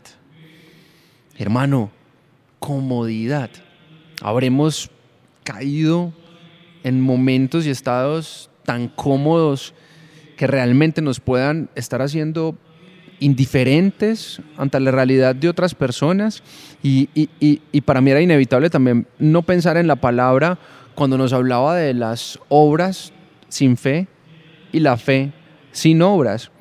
Hermano, 1.37 1.91
comodidad 2.59 3.49
habremos 4.21 4.89
caído 5.43 6.13
en 6.83 7.01
momentos 7.01 7.65
y 7.65 7.69
estados 7.69 8.49
tan 8.63 8.87
cómodos 8.87 9.73
que 10.37 10.47
realmente 10.47 11.01
nos 11.01 11.19
puedan 11.19 11.69
estar 11.75 12.01
haciendo 12.01 12.57
indiferentes 13.19 14.41
ante 14.57 14.79
la 14.79 14.91
realidad 14.91 15.36
de 15.36 15.50
otras 15.50 15.75
personas 15.75 16.43
y, 16.84 17.10
y, 17.13 17.81
para 17.81 18.01
mí 18.01 18.12
era 18.12 18.22
inevitable 18.22 18.69
también 18.69 19.07
no 19.19 19.41
pensar 19.41 19.77
en 19.77 19.88
la 19.88 19.95
palabra 19.95 20.57
cuando 20.93 21.17
nos 21.17 21.34
hablaba 21.34 21.75
de 21.75 21.93
las 21.93 22.39
obras 22.50 23.13
sin 23.50 23.77
fe 23.77 24.07
y 24.72 24.79
la 24.79 24.98
fe 24.98 25.31
sin 25.72 26.01
obras 26.01 26.51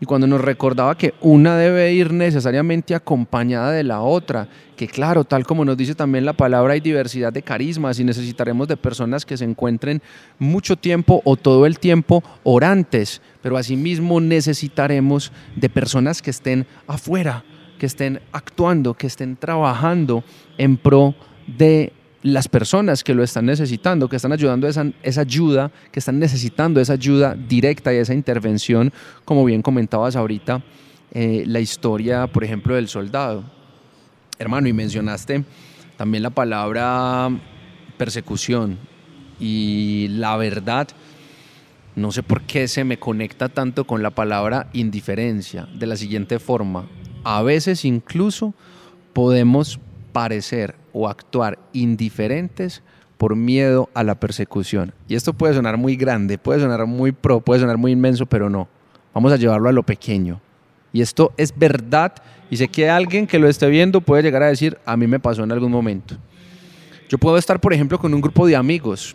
y 0.00 0.06
cuando 0.06 0.26
nos 0.26 0.40
recordaba 0.40 0.96
que 0.96 1.12
una 1.20 1.58
debe 1.58 1.92
ir 1.92 2.10
necesariamente 2.12 2.94
acompañada 2.94 3.70
de 3.70 3.84
la 3.84 4.00
otra, 4.00 4.48
que 4.74 4.88
claro, 4.88 5.24
tal 5.24 5.44
como 5.44 5.62
nos 5.62 5.76
dice 5.76 5.94
también 5.94 6.24
la 6.24 6.32
palabra, 6.32 6.72
hay 6.72 6.80
diversidad 6.80 7.34
de 7.34 7.42
carismas 7.42 8.00
y 8.00 8.04
necesitaremos 8.04 8.66
de 8.66 8.78
personas 8.78 9.26
que 9.26 9.36
se 9.36 9.44
encuentren 9.44 10.00
mucho 10.38 10.76
tiempo 10.76 11.20
o 11.24 11.36
todo 11.36 11.66
el 11.66 11.78
tiempo 11.78 12.24
orantes, 12.44 13.20
pero 13.42 13.58
asimismo 13.58 14.22
necesitaremos 14.22 15.32
de 15.54 15.68
personas 15.68 16.22
que 16.22 16.30
estén 16.30 16.66
afuera, 16.86 17.44
que 17.78 17.84
estén 17.84 18.20
actuando, 18.32 18.94
que 18.94 19.06
estén 19.06 19.36
trabajando 19.36 20.24
en 20.56 20.78
pro 20.78 21.14
de 21.46 21.92
las 22.22 22.48
personas 22.48 23.02
que 23.02 23.14
lo 23.14 23.22
están 23.22 23.46
necesitando, 23.46 24.08
que 24.08 24.16
están 24.16 24.32
ayudando 24.32 24.68
esa, 24.68 24.86
esa 25.02 25.22
ayuda, 25.22 25.70
que 25.90 26.00
están 26.00 26.18
necesitando 26.18 26.80
esa 26.80 26.94
ayuda 26.94 27.34
directa 27.34 27.94
y 27.94 27.96
esa 27.96 28.14
intervención, 28.14 28.92
como 29.24 29.44
bien 29.44 29.62
comentabas 29.62 30.16
ahorita, 30.16 30.62
eh, 31.12 31.44
la 31.46 31.60
historia, 31.60 32.26
por 32.26 32.44
ejemplo, 32.44 32.74
del 32.74 32.88
soldado. 32.88 33.44
Hermano, 34.38 34.68
y 34.68 34.72
mencionaste 34.72 35.44
también 35.96 36.22
la 36.22 36.30
palabra 36.30 37.28
persecución 37.96 38.78
y 39.38 40.08
la 40.10 40.36
verdad, 40.36 40.88
no 41.96 42.12
sé 42.12 42.22
por 42.22 42.42
qué 42.42 42.68
se 42.68 42.84
me 42.84 42.98
conecta 42.98 43.48
tanto 43.48 43.86
con 43.86 44.02
la 44.02 44.10
palabra 44.10 44.68
indiferencia, 44.72 45.66
de 45.74 45.86
la 45.86 45.96
siguiente 45.96 46.38
forma, 46.38 46.86
a 47.24 47.42
veces 47.42 47.84
incluso 47.84 48.54
podemos 49.12 49.80
parecer 50.12 50.79
o 50.92 51.08
actuar 51.08 51.58
indiferentes 51.72 52.82
por 53.20 53.36
miedo 53.36 53.90
a 53.92 54.02
la 54.02 54.14
persecución. 54.14 54.94
Y 55.06 55.14
esto 55.14 55.34
puede 55.34 55.52
sonar 55.54 55.76
muy 55.76 55.94
grande, 55.94 56.38
puede 56.38 56.60
sonar 56.60 56.86
muy 56.86 57.12
pro, 57.12 57.40
puede 57.40 57.60
sonar 57.60 57.76
muy 57.76 57.92
inmenso, 57.92 58.24
pero 58.24 58.48
no. 58.48 58.66
Vamos 59.12 59.32
a 59.32 59.36
llevarlo 59.36 59.68
a 59.68 59.72
lo 59.72 59.82
pequeño. 59.82 60.40
Y 60.92 61.02
esto 61.02 61.32
es 61.36 61.56
verdad 61.56 62.14
y 62.50 62.56
sé 62.56 62.68
que 62.68 62.88
alguien 62.88 63.26
que 63.26 63.38
lo 63.38 63.48
esté 63.48 63.68
viendo 63.68 64.00
puede 64.00 64.22
llegar 64.22 64.42
a 64.42 64.48
decir, 64.48 64.78
a 64.84 64.96
mí 64.96 65.06
me 65.06 65.20
pasó 65.20 65.44
en 65.44 65.52
algún 65.52 65.70
momento. 65.70 66.16
Yo 67.10 67.18
puedo 67.18 67.36
estar, 67.36 67.60
por 67.60 67.72
ejemplo, 67.72 67.98
con 67.98 68.14
un 68.14 68.20
grupo 68.20 68.46
de 68.46 68.56
amigos 68.56 69.14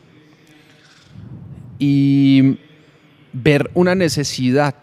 y 1.80 2.60
ver 3.34 3.72
una 3.74 3.96
necesidad, 3.96 4.76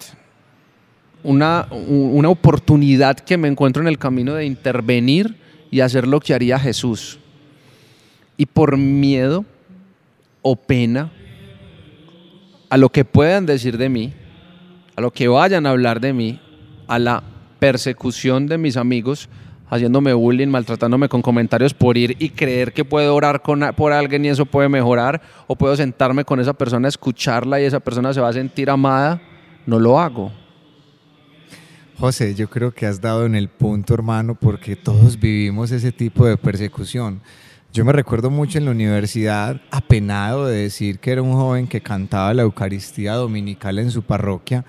una, 1.22 1.68
una 1.70 2.28
oportunidad 2.28 3.18
que 3.20 3.38
me 3.38 3.48
encuentro 3.48 3.82
en 3.82 3.88
el 3.88 3.98
camino 3.98 4.34
de 4.34 4.46
intervenir 4.46 5.36
y 5.72 5.80
hacer 5.80 6.06
lo 6.06 6.20
que 6.20 6.34
haría 6.34 6.60
Jesús. 6.60 7.18
Y 8.36 8.46
por 8.46 8.76
miedo 8.76 9.44
o 10.42 10.54
pena 10.54 11.10
a 12.68 12.76
lo 12.76 12.90
que 12.90 13.04
puedan 13.04 13.46
decir 13.46 13.78
de 13.78 13.88
mí, 13.88 14.12
a 14.94 15.00
lo 15.00 15.10
que 15.10 15.28
vayan 15.28 15.66
a 15.66 15.70
hablar 15.70 16.00
de 16.00 16.12
mí, 16.12 16.40
a 16.86 16.98
la 16.98 17.22
persecución 17.58 18.46
de 18.46 18.58
mis 18.58 18.76
amigos, 18.76 19.30
haciéndome 19.70 20.12
bullying, 20.12 20.48
maltratándome 20.48 21.08
con 21.08 21.22
comentarios 21.22 21.72
por 21.72 21.96
ir 21.96 22.16
y 22.18 22.28
creer 22.28 22.74
que 22.74 22.84
puedo 22.84 23.14
orar 23.14 23.40
con, 23.40 23.60
por 23.74 23.92
alguien 23.92 24.26
y 24.26 24.28
eso 24.28 24.44
puede 24.44 24.68
mejorar, 24.68 25.22
o 25.46 25.56
puedo 25.56 25.74
sentarme 25.74 26.24
con 26.24 26.38
esa 26.38 26.52
persona, 26.52 26.88
escucharla 26.88 27.60
y 27.60 27.64
esa 27.64 27.80
persona 27.80 28.12
se 28.12 28.20
va 28.20 28.28
a 28.28 28.34
sentir 28.34 28.68
amada, 28.68 29.22
no 29.64 29.78
lo 29.78 29.98
hago. 29.98 30.32
José, 31.98 32.34
yo 32.34 32.48
creo 32.48 32.72
que 32.72 32.86
has 32.86 33.00
dado 33.00 33.26
en 33.26 33.34
el 33.34 33.48
punto, 33.48 33.94
hermano, 33.94 34.34
porque 34.34 34.76
todos 34.76 35.18
vivimos 35.18 35.70
ese 35.70 35.92
tipo 35.92 36.26
de 36.26 36.36
persecución. 36.36 37.20
Yo 37.72 37.84
me 37.84 37.92
recuerdo 37.92 38.30
mucho 38.30 38.58
en 38.58 38.66
la 38.66 38.70
universidad, 38.70 39.60
apenado 39.70 40.46
de 40.46 40.62
decir 40.62 40.98
que 40.98 41.12
era 41.12 41.22
un 41.22 41.32
joven 41.32 41.66
que 41.66 41.80
cantaba 41.80 42.34
la 42.34 42.42
Eucaristía 42.42 43.14
Dominical 43.14 43.78
en 43.78 43.90
su 43.90 44.02
parroquia 44.02 44.64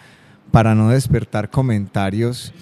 para 0.51 0.75
no 0.75 0.89
despertar 0.89 1.49
comentarios 1.49 2.53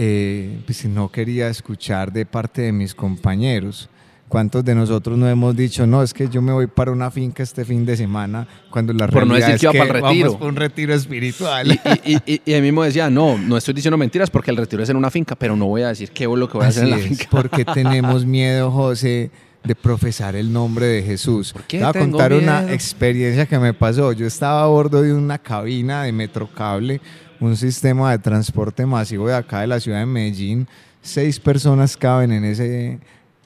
eh, 0.00 0.62
pues, 0.64 0.84
no 0.84 1.10
quería 1.10 1.48
escuchar 1.48 2.12
de 2.12 2.24
parte 2.24 2.62
de 2.62 2.70
mis 2.70 2.94
compañeros. 2.94 3.90
¿Cuántos 4.28 4.62
de 4.62 4.74
nosotros 4.74 5.16
no 5.16 5.26
hemos 5.26 5.56
dicho, 5.56 5.86
no, 5.86 6.02
es 6.02 6.12
que 6.12 6.28
yo 6.28 6.42
me 6.42 6.52
voy 6.52 6.66
para 6.66 6.92
una 6.92 7.10
finca 7.10 7.42
este 7.42 7.64
fin 7.64 7.86
de 7.86 7.96
semana 7.96 8.46
cuando 8.70 8.92
la 8.92 9.08
Por 9.08 9.26
realidad 9.26 9.46
no 9.46 9.52
decir 9.52 9.70
que, 9.70 9.78
es 9.78 9.84
para 9.84 9.98
el 9.98 10.04
retiro. 10.04 10.26
vamos 10.26 10.38
para 10.38 10.48
un 10.50 10.56
retiro 10.56 10.94
espiritual? 10.94 11.80
Y, 12.04 12.16
y, 12.26 12.42
y, 12.44 12.52
él 12.52 12.62
mismo 12.62 12.82
decía, 12.82 13.08
no, 13.08 13.38
no 13.38 13.56
estoy 13.56 13.74
diciendo 13.74 13.96
mentiras 13.96 14.28
porque 14.28 14.50
el 14.50 14.56
retiro 14.58 14.82
es 14.82 14.90
en 14.90 14.96
una 14.96 15.10
finca, 15.10 15.34
pero 15.34 15.56
no 15.56 15.66
voy 15.66 15.82
a 15.82 15.88
decir 15.88 16.10
qué 16.10 16.24
es 16.24 16.30
lo 16.30 16.48
que 16.48 16.58
voy 16.58 16.66
a 16.66 16.68
hacer 16.68 16.84
en 16.84 16.90
la 16.90 16.98
finca. 16.98 17.26
Porque 17.30 17.64
tenemos 17.64 18.26
miedo, 18.26 18.70
José, 18.70 19.30
de 19.64 19.74
profesar 19.74 20.36
el 20.36 20.52
nombre 20.52 20.86
de 20.86 21.02
Jesús. 21.02 21.52
¿Por 21.52 21.62
qué 21.62 21.78
Te 21.78 21.84
voy 21.84 21.96
a 21.96 21.98
contar 21.98 22.32
una 22.32 22.72
experiencia 22.72 23.46
que 23.46 23.58
me 23.58 23.74
pasó. 23.74 24.12
Yo 24.12 24.26
estaba 24.26 24.62
a 24.62 24.66
bordo 24.66 25.02
de 25.02 25.12
una 25.12 25.38
cabina 25.38 26.02
de 26.02 26.12
Metrocable, 26.12 27.00
un 27.40 27.56
sistema 27.56 28.10
de 28.10 28.18
transporte 28.18 28.84
masivo 28.86 29.28
de 29.28 29.34
acá 29.34 29.60
de 29.60 29.68
la 29.68 29.80
ciudad 29.80 30.00
de 30.00 30.06
Medellín. 30.06 30.68
Seis 31.02 31.40
personas 31.40 31.96
caben 31.96 32.32
en 32.32 32.44
ese 32.44 32.98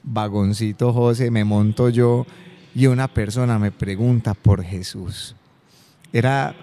vagoncito, 0.03 0.93
José, 0.93 1.31
me 1.31 1.43
monto 1.43 1.89
yo 1.89 2.25
y 2.75 2.87
una 2.87 3.07
persona 3.07 3.59
me 3.59 3.71
pregunta 3.71 4.33
por 4.33 4.63
Jesús. 4.63 5.35
Era 6.11 6.55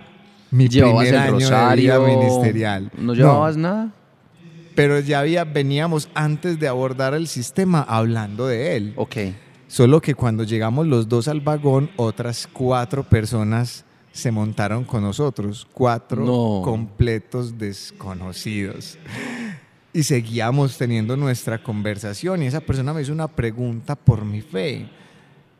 mi 0.50 0.68
¿Llevabas 0.68 1.04
primer 1.04 1.20
año 1.20 1.32
rosario? 1.32 1.92
de 1.92 1.98
vida 1.98 2.16
ministerial. 2.16 2.90
¿No 2.98 3.14
llevabas 3.14 3.56
nada? 3.56 3.90
Pero 4.74 5.00
ya 5.00 5.20
había, 5.20 5.44
veníamos 5.44 6.08
antes 6.14 6.58
de 6.60 6.68
abordar 6.68 7.14
el 7.14 7.26
sistema 7.28 7.82
hablando 7.82 8.46
de 8.46 8.76
él. 8.76 8.92
Ok. 8.96 9.16
Solo 9.66 10.00
que 10.00 10.14
cuando 10.14 10.44
llegamos 10.44 10.86
los 10.86 11.08
dos 11.08 11.28
al 11.28 11.40
vagón, 11.40 11.90
otras 11.96 12.48
cuatro 12.52 13.04
personas 13.04 13.84
se 14.12 14.32
montaron 14.32 14.84
con 14.84 15.02
nosotros. 15.02 15.68
Cuatro 15.72 16.24
No. 16.24 16.62
completos 16.64 17.56
desconocidos. 17.58 18.98
Y 19.92 20.04
seguíamos 20.04 20.78
teniendo 20.78 21.16
nuestra 21.16 21.62
conversación 21.62 22.42
y 22.42 22.46
esa 22.46 22.60
persona 22.60 22.92
me 22.92 23.02
hizo 23.02 23.12
una 23.12 23.26
pregunta 23.26 23.96
por 23.96 24.24
mi 24.24 24.40
fe. 24.40 24.88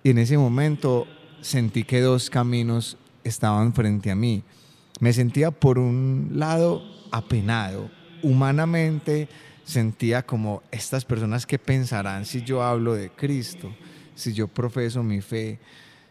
Y 0.05 0.11
en 0.11 0.19
ese 0.19 0.39
momento 0.39 1.07
sentí 1.41 1.83
que 1.83 2.01
dos 2.01 2.31
caminos 2.31 2.97
estaban 3.25 3.73
frente 3.73 4.11
a 4.11 4.15
mí. 4.15 4.45
Me 5.01 5.13
sentía 5.13 5.51
por 5.51 5.79
un 5.79 6.31
lado 6.35 6.83
apenado. 7.11 7.91
Humanamente 8.23 9.29
sentía 9.65 10.25
como 10.25 10.63
estas 10.71 11.05
personas 11.05 11.45
que 11.45 11.59
pensarán 11.59 12.25
si 12.25 12.43
yo 12.43 12.63
hablo 12.63 12.95
de 12.95 13.11
Cristo, 13.11 13.75
si 14.15 14.33
yo 14.33 14.47
profeso 14.47 15.03
mi 15.03 15.21
fe, 15.21 15.59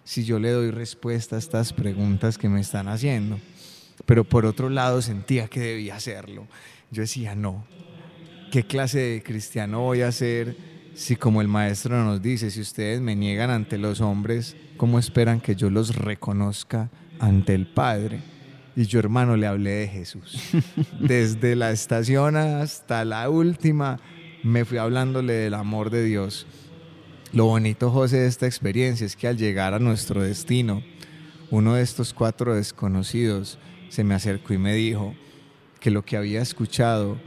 si 0.03 0.25
yo 0.25 0.39
le 0.39 0.51
doy 0.51 0.71
respuesta 0.71 1.35
a 1.35 1.39
estas 1.39 1.71
preguntas 1.71 2.37
que 2.37 2.49
me 2.49 2.59
están 2.59 2.87
haciendo. 2.87 3.39
Pero 4.05 4.23
por 4.23 4.45
otro 4.45 4.69
lado 4.69 5.01
sentía 5.01 5.47
que 5.47 5.59
debía 5.59 5.95
hacerlo. 5.95 6.47
Yo 6.91 7.01
decía, 7.01 7.35
no, 7.35 7.63
¿qué 8.49 8.63
clase 8.63 8.99
de 8.99 9.23
cristiano 9.23 9.81
voy 9.81 10.01
a 10.01 10.11
ser 10.11 10.55
si 10.93 11.15
como 11.15 11.41
el 11.41 11.47
maestro 11.47 12.03
nos 12.03 12.21
dice, 12.21 12.51
si 12.51 12.59
ustedes 12.59 12.99
me 12.99 13.15
niegan 13.15 13.49
ante 13.49 13.77
los 13.77 14.01
hombres, 14.01 14.57
¿cómo 14.75 14.99
esperan 14.99 15.39
que 15.39 15.55
yo 15.55 15.69
los 15.69 15.95
reconozca 15.95 16.89
ante 17.19 17.53
el 17.53 17.67
Padre? 17.67 18.19
Y 18.75 18.85
yo, 18.85 18.99
hermano, 18.99 19.37
le 19.37 19.47
hablé 19.47 19.71
de 19.71 19.87
Jesús. 19.87 20.39
Desde 20.99 21.55
la 21.55 21.71
estación 21.71 22.35
hasta 22.35 23.05
la 23.05 23.29
última, 23.29 23.99
me 24.43 24.65
fui 24.65 24.77
hablándole 24.77 25.33
del 25.33 25.53
amor 25.53 25.89
de 25.89 26.03
Dios. 26.03 26.45
Lo 27.31 27.45
bonito, 27.45 27.91
José, 27.91 28.17
de 28.17 28.27
esta 28.27 28.47
experiencia 28.47 29.05
es 29.05 29.15
que 29.15 29.27
al 29.27 29.37
llegar 29.37 29.73
a 29.73 29.79
nuestro 29.79 30.21
destino, 30.21 30.83
uno 31.51 31.75
de 31.75 31.81
estos 31.81 32.13
cuatro 32.13 32.55
desconocidos 32.55 33.57
se 33.89 34.03
me 34.03 34.15
acercó 34.15 34.53
y 34.53 34.57
me 34.57 34.73
dijo 34.73 35.13
que 35.79 35.91
lo 35.91 36.03
que 36.03 36.17
había 36.17 36.41
escuchado 36.41 37.17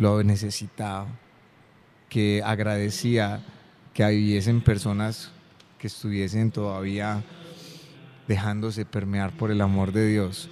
lo 0.00 0.24
necesitaba, 0.24 1.06
que 2.08 2.42
agradecía 2.44 3.44
que 3.92 4.02
hubiesen 4.04 4.62
personas 4.62 5.30
que 5.78 5.88
estuviesen 5.88 6.50
todavía 6.50 7.22
dejándose 8.26 8.86
permear 8.86 9.30
por 9.36 9.50
el 9.50 9.60
amor 9.60 9.92
de 9.92 10.08
Dios. 10.08 10.48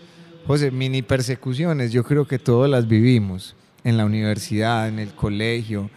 José, 0.47 0.71
mini 0.71 1.01
persecuciones, 1.01 1.93
yo 1.93 2.05
creo 2.05 2.27
que 2.27 2.39
todas 2.39 2.71
las 2.71 2.87
vivimos 2.87 3.57
en 3.85 3.97
la 3.97 4.05
universidad, 4.05 4.87
en 4.87 4.99
el 4.99 5.15
colegio, 5.15 5.89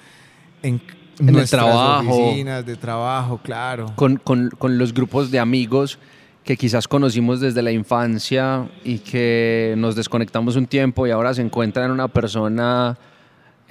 en, 0.63 0.81
el 1.19 1.49
trabajo. 1.49 2.09
oficinas 2.09 2.65
de 2.65 2.77
trabajo, 2.77 3.39
claro. 3.43 3.93
Con, 3.97 4.15
con, 4.15 4.49
con 4.49 4.77
los 4.77 4.93
grupos 4.93 5.29
de 5.29 5.39
amigos 5.39 5.99
que 6.45 6.55
quizás 6.55 6.87
conocimos 6.87 7.41
desde 7.41 7.61
la 7.61 7.71
infancia 7.71 8.69
y 8.85 8.99
que 8.99 9.75
nos 9.77 9.95
desconectamos 9.95 10.55
un 10.55 10.67
tiempo 10.67 11.05
y 11.05 11.11
ahora 11.11 11.33
se 11.33 11.41
encuentran 11.41 11.87
en 11.87 11.91
una 11.91 12.07
persona 12.07 12.97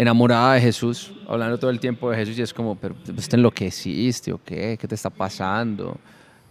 enamorada 0.00 0.54
de 0.54 0.62
Jesús, 0.62 1.12
hablando 1.28 1.58
todo 1.58 1.70
el 1.70 1.78
tiempo 1.78 2.10
de 2.10 2.16
Jesús 2.16 2.38
y 2.38 2.42
es 2.42 2.54
como, 2.54 2.74
pero 2.74 2.94
pues, 2.94 3.28
¿te 3.28 3.36
enloqueciste 3.36 4.32
o 4.32 4.40
qué? 4.42 4.78
¿Qué 4.80 4.88
te 4.88 4.94
está 4.94 5.10
pasando? 5.10 5.94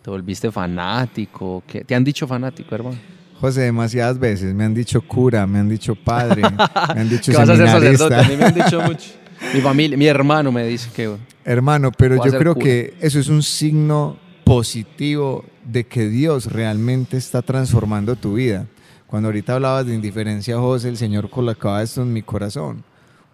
¿Te 0.04 0.12
volviste 0.12 0.52
fanático? 0.52 1.64
¿Qué? 1.66 1.84
¿Te 1.84 1.96
han 1.96 2.04
dicho 2.04 2.28
fanático, 2.28 2.76
hermano? 2.76 2.98
José, 3.42 3.62
demasiadas 3.62 4.20
veces 4.20 4.54
me 4.54 4.66
han 4.66 4.76
dicho 4.76 5.02
cura, 5.02 5.48
me 5.48 5.58
han 5.58 5.68
dicho 5.68 5.96
padre, 5.96 6.44
me 6.94 7.02
han 7.02 7.10
dicho 7.10 7.32
¿Qué 7.32 7.38
vas 7.40 7.50
a 7.50 7.56
ser 7.56 7.68
sacerdote? 7.68 8.16
A 8.16 8.24
mí 8.24 8.38
me 8.38 8.46
han 8.46 8.54
dicho 8.54 8.82
mucho. 8.82 9.10
Mi 9.52 9.62
familia, 9.62 9.98
mi 9.98 10.06
hermano 10.06 10.52
me 10.52 10.68
dice 10.68 10.92
que... 10.94 11.16
Hermano, 11.44 11.92
pero 11.92 12.24
yo 12.24 12.38
creo 12.38 12.54
que 12.54 12.94
eso 13.00 13.18
es 13.18 13.30
un 13.30 13.42
signo 13.42 14.18
positivo 14.44 15.44
de 15.66 15.88
que 15.88 16.08
Dios 16.08 16.52
realmente 16.52 17.18
está 17.18 17.42
transformando 17.42 18.16
tu 18.16 18.34
vida. 18.34 18.68
Cuando 19.08 19.30
ahorita 19.30 19.56
hablabas 19.56 19.88
de 19.88 19.96
indiferencia, 19.96 20.58
José, 20.60 20.90
el 20.90 20.98
Señor 20.98 21.32
colocaba 21.32 21.82
esto 21.82 22.04
en 22.04 22.14
mi 22.14 22.22
corazón. 22.22 22.84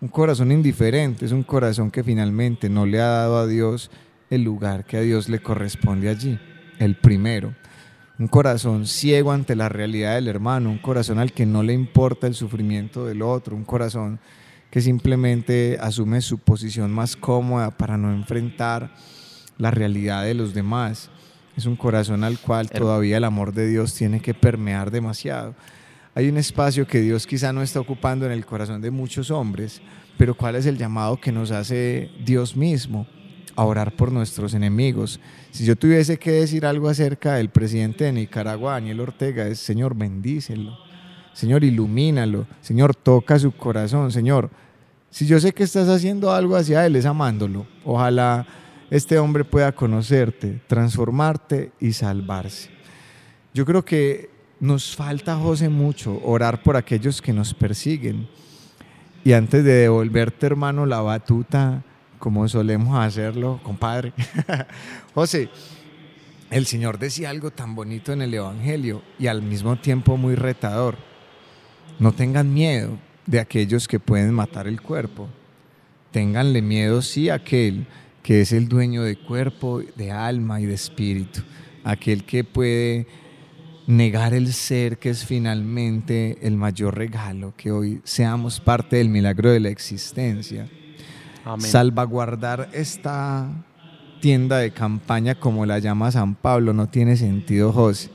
Un 0.06 0.12
corazón 0.12 0.52
indiferente 0.52 1.26
es 1.26 1.32
un 1.32 1.42
corazón 1.42 1.90
que 1.90 2.04
finalmente 2.04 2.70
no 2.70 2.86
le 2.86 3.02
ha 3.02 3.08
dado 3.08 3.40
a 3.40 3.48
Dios 3.48 3.90
el 4.30 4.44
lugar 4.44 4.86
que 4.86 4.98
a 4.98 5.02
Dios 5.02 5.30
le 5.30 5.40
corresponde 5.40 6.10
allí, 6.10 6.38
el 6.78 6.96
primero. 6.96 7.56
Un 8.20 8.28
corazón 8.28 8.86
ciego 8.86 9.32
ante 9.32 9.56
la 9.56 9.68
realidad 9.68 10.14
del 10.14 10.28
hermano, 10.28 10.70
un 10.70 10.78
corazón 10.78 11.18
al 11.18 11.34
que 11.34 11.48
no 11.48 11.64
le 11.64 11.74
importa 11.74 12.28
el 12.28 12.36
sufrimiento 12.36 13.04
del 13.08 13.24
otro, 13.24 13.56
un 13.56 13.66
corazón 13.66 14.20
que 14.70 14.80
simplemente 14.80 15.80
asume 15.82 16.22
su 16.22 16.38
posición 16.38 16.92
más 16.92 17.16
cómoda 17.16 17.72
para 17.72 17.98
no 17.98 18.14
enfrentar 18.14 18.94
la 19.58 19.72
realidad 19.72 20.24
de 20.24 20.36
los 20.36 20.54
demás. 20.54 21.10
Es 21.58 21.66
un 21.66 21.78
corazón 21.78 22.24
al 22.24 22.38
cual 22.38 22.70
todavía 22.70 23.18
el 23.18 23.24
amor 23.24 23.54
de 23.54 23.68
Dios 23.68 23.96
tiene 23.96 24.20
que 24.20 24.36
permear 24.36 24.92
demasiado. 24.92 25.56
Hay 26.18 26.30
un 26.30 26.38
espacio 26.38 26.88
que 26.88 27.02
Dios 27.02 27.28
quizá 27.28 27.52
no 27.52 27.62
está 27.62 27.82
ocupando 27.82 28.26
en 28.26 28.32
el 28.32 28.46
corazón 28.46 28.80
de 28.80 28.90
muchos 28.90 29.32
hombres, 29.32 29.82
pero 30.18 30.34
¿cuál 30.34 30.56
es 30.56 30.66
el 30.66 30.78
llamado 30.78 31.20
que 31.20 31.34
nos 31.34 31.52
hace 31.52 32.10
Dios 32.24 32.56
mismo? 32.56 33.06
A 33.58 33.66
orar 33.66 33.94
por 33.98 34.14
nuestros 34.14 34.54
enemigos. 34.54 35.20
Si 35.52 35.66
yo 35.66 35.76
tuviese 35.76 36.18
que 36.18 36.32
decir 36.32 36.66
algo 36.66 36.88
acerca 36.88 37.34
del 37.34 37.50
presidente 37.50 38.06
de 38.06 38.14
Nicaragua, 38.14 38.74
Daniel 38.74 39.02
Ortega, 39.02 39.46
es 39.46 39.60
Señor, 39.60 39.94
bendícelo. 39.94 40.78
Señor, 41.34 41.66
ilumínalo. 41.66 42.48
Señor, 42.62 42.96
toca 42.96 43.38
su 43.38 43.52
corazón. 43.52 44.10
Señor, 44.10 44.50
si 45.10 45.26
yo 45.26 45.38
sé 45.42 45.54
que 45.54 45.64
estás 45.64 45.90
haciendo 45.90 46.32
algo 46.32 46.56
hacia 46.56 46.86
él, 46.86 46.96
es 46.96 47.06
amándolo. 47.06 47.68
Ojalá 47.84 48.48
este 48.90 49.20
hombre 49.20 49.44
pueda 49.44 49.74
conocerte, 49.74 50.62
transformarte 50.68 51.74
y 51.82 51.92
salvarse. 51.92 52.70
Yo 53.54 53.66
creo 53.66 53.84
que 53.84 54.35
nos 54.60 54.96
falta, 54.96 55.36
José, 55.36 55.70
mucho 55.70 56.22
orar 56.24 56.64
por 56.64 56.76
aquellos 56.76 57.22
que 57.22 57.34
nos 57.34 57.54
persiguen. 57.54 58.28
Y 59.24 59.34
antes 59.34 59.64
de 59.64 59.74
devolverte, 59.74 60.46
hermano, 60.46 60.86
la 60.86 61.02
batuta, 61.02 61.84
como 62.20 62.48
solemos 62.48 62.98
hacerlo, 62.98 63.60
compadre. 63.64 64.14
José, 65.14 65.50
el 66.52 66.66
Señor 66.66 67.00
decía 67.00 67.32
algo 67.32 67.52
tan 67.52 67.76
bonito 67.76 68.14
en 68.14 68.22
el 68.22 68.34
Evangelio 68.34 69.02
y 69.18 69.28
al 69.28 69.42
mismo 69.42 69.76
tiempo 69.78 70.16
muy 70.16 70.36
retador. 70.36 70.96
No 72.00 72.12
tengan 72.12 72.54
miedo 72.54 72.98
de 73.26 73.40
aquellos 73.40 73.88
que 73.88 74.00
pueden 74.00 74.34
matar 74.34 74.68
el 74.68 74.82
cuerpo. 74.82 75.28
Ténganle 76.12 76.62
miedo 76.62 77.02
sí 77.02 77.30
a 77.30 77.36
aquel 77.36 77.88
que 78.26 78.42
es 78.42 78.52
el 78.54 78.68
dueño 78.68 79.04
de 79.04 79.18
cuerpo, 79.18 79.84
de 79.96 80.12
alma 80.12 80.60
y 80.60 80.66
de 80.66 80.74
espíritu, 80.74 81.42
aquel 81.84 82.24
que 82.24 82.44
puede 82.44 83.06
negar 83.88 84.34
el 84.34 84.52
ser 84.54 84.98
que 84.98 85.10
es 85.10 85.26
finalmente 85.26 86.38
el 86.42 86.58
mayor 86.58 86.98
regalo, 86.98 87.54
que 87.56 87.72
hoy 87.72 88.02
seamos 88.04 88.60
parte 88.60 88.98
del 88.98 89.10
milagro 89.10 89.52
de 89.52 89.60
la 89.60 89.70
existencia. 89.70 90.68
Salvaguardar 91.60 92.70
esta 92.74 93.48
tienda 94.20 94.58
de 94.58 94.72
campaña 94.72 95.36
como 95.36 95.66
la 95.66 95.80
llama 95.80 96.12
San 96.12 96.36
Pablo 96.36 96.74
no 96.74 96.90
tiene 96.90 97.16
sentido, 97.16 97.72
José. 97.72 98.10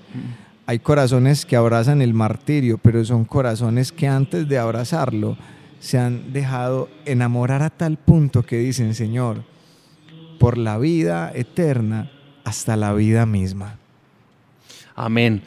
Hay 0.66 0.80
corazones 0.80 1.46
que 1.46 1.56
abrazan 1.56 2.02
el 2.02 2.14
martirio, 2.14 2.78
pero 2.78 3.04
son 3.04 3.24
corazones 3.24 3.92
que 3.92 4.09
antes 4.09 4.48
de 4.48 4.59
abrazarlo 4.59 5.37
se 5.80 5.98
han 5.98 6.33
dejado 6.33 6.88
enamorar 7.06 7.62
a 7.62 7.70
tal 7.70 7.96
punto 7.96 8.42
que 8.42 8.59
dicen, 8.59 8.94
Señor, 8.94 9.44
por 10.38 10.59
la 10.59 10.78
vida 10.78 11.33
eterna 11.35 12.11
hasta 12.44 12.76
la 12.76 12.92
vida 12.92 13.26
misma. 13.26 13.79
Amén. 15.02 15.40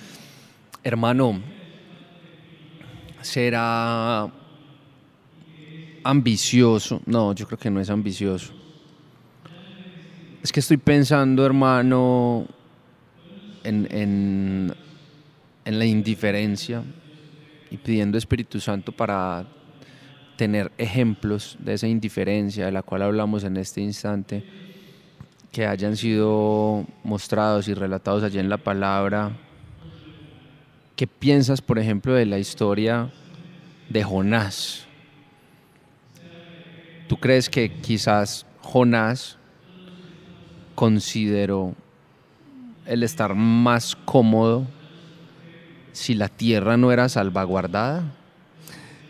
Hermano, 0.84 1.40
será 3.22 4.28
ambicioso. 6.04 7.04
No, 7.06 7.36
yo 7.36 7.46
creo 7.46 7.60
que 7.60 7.70
no 7.70 7.80
es 7.80 7.92
ambicioso. 7.92 8.52
Es 10.42 10.52
que 10.52 10.60
estoy 10.60 10.78
pensando, 10.78 11.46
hermano, 11.46 12.48
en, 13.64 13.88
en, 13.92 14.74
en 15.66 15.78
la 15.78 15.86
indiferencia 15.86 16.82
y 17.70 17.78
pidiendo 17.78 18.18
Espíritu 18.18 18.60
Santo 18.60 18.92
para 18.92 19.46
tener 20.36 20.72
ejemplos 20.80 21.58
de 21.60 21.76
esa 21.76 21.88
indiferencia 21.88 22.66
de 22.66 22.72
la 22.72 22.82
cual 22.82 23.04
hablamos 23.04 23.44
en 23.44 23.58
este 23.58 23.82
instante 23.82 24.44
que 25.54 25.68
hayan 25.68 25.96
sido 25.96 26.84
mostrados 27.04 27.68
y 27.68 27.76
relatados 27.76 28.24
allí 28.24 28.40
en 28.40 28.50
la 28.50 28.58
palabra. 28.58 29.38
¿Qué 30.96 31.06
piensas, 31.06 31.62
por 31.62 31.78
ejemplo, 31.78 32.16
de 32.16 32.26
la 32.26 32.40
historia 32.40 33.12
de 33.88 34.04
Jonás? 34.04 34.88
¿Tú 37.08 37.18
crees 37.18 37.52
que 37.52 37.72
quizás 37.72 38.48
Jonás 38.62 39.38
consideró 40.74 41.76
el 42.88 43.04
estar 43.04 43.36
más 43.36 43.96
cómodo 43.96 44.66
si 45.92 46.16
la 46.16 46.30
tierra 46.30 46.78
no 46.78 46.92
era 46.92 47.08
salvaguardada? 47.10 48.12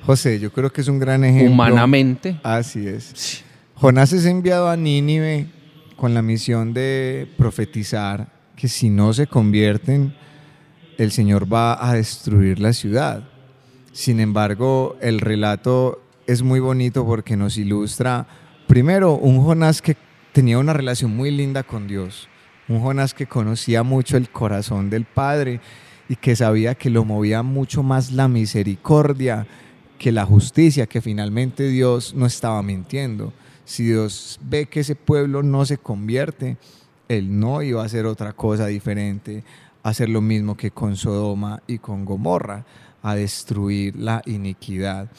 José, 0.05 0.41
yo 0.41 0.51
creo 0.51 0.69
que 0.73 0.81
es 0.81 0.89
un 0.89 0.99
gran 0.99 1.23
ejemplo. 1.23 1.53
Humanamente. 1.53 2.37
Así 2.43 2.85
es. 2.85 3.45
Jonás 3.75 4.11
es 4.11 4.25
enviado 4.25 4.67
a 4.67 4.75
Nínive 4.75 5.62
con 6.03 6.13
la 6.13 6.21
misión 6.21 6.73
de 6.73 7.29
profetizar 7.37 8.27
que 8.57 8.67
si 8.67 8.89
no 8.89 9.13
se 9.13 9.25
convierten, 9.25 10.13
el 10.97 11.13
Señor 11.13 11.47
va 11.47 11.89
a 11.89 11.93
destruir 11.93 12.59
la 12.59 12.73
ciudad. 12.73 13.23
Sin 13.93 14.19
embargo, 14.19 14.97
el 14.99 15.21
relato 15.21 16.03
es 16.27 16.41
muy 16.41 16.59
bonito 16.59 17.05
porque 17.05 17.37
nos 17.37 17.57
ilustra, 17.57 18.27
primero, 18.67 19.13
un 19.13 19.41
Jonás 19.45 19.81
que 19.81 19.95
tenía 20.33 20.59
una 20.59 20.73
relación 20.73 21.15
muy 21.15 21.31
linda 21.31 21.63
con 21.63 21.87
Dios, 21.87 22.27
un 22.67 22.81
Jonás 22.81 23.13
que 23.13 23.25
conocía 23.25 23.83
mucho 23.83 24.17
el 24.17 24.27
corazón 24.27 24.89
del 24.89 25.05
Padre 25.05 25.61
y 26.09 26.17
que 26.17 26.35
sabía 26.35 26.75
que 26.75 26.89
lo 26.89 27.05
movía 27.05 27.43
mucho 27.43 27.81
más 27.81 28.11
la 28.11 28.27
misericordia 28.27 29.47
que 29.97 30.11
la 30.11 30.25
justicia, 30.25 30.85
que 30.85 30.99
finalmente 30.99 31.69
Dios 31.69 32.13
no 32.13 32.25
estaba 32.25 32.61
mintiendo 32.61 33.31
si 33.65 33.85
Dios 33.85 34.39
ve 34.43 34.65
que 34.65 34.81
ese 34.81 34.95
pueblo 34.95 35.43
no 35.43 35.65
se 35.65 35.77
convierte, 35.77 36.57
Él 37.07 37.39
no 37.39 37.61
iba 37.61 37.81
a 37.81 37.85
hacer 37.85 38.05
otra 38.05 38.33
cosa 38.33 38.67
diferente, 38.67 39.43
hacer 39.83 40.09
lo 40.09 40.21
mismo 40.21 40.55
que 40.55 40.71
con 40.71 40.95
Sodoma 40.95 41.61
y 41.67 41.79
con 41.79 42.05
Gomorra, 42.05 42.65
a 43.01 43.15
destruir 43.15 43.95
la 43.95 44.21
iniquidad. 44.25 45.09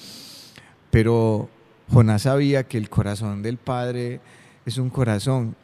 Pero 0.91 1.49
Jonás 1.93 2.23
sabía 2.23 2.67
que 2.67 2.79
el 2.79 2.89
corazón 2.89 3.43
del 3.43 3.59
Padre 3.59 4.21
es 4.65 4.79
un 4.79 4.91
corazón 4.91 5.55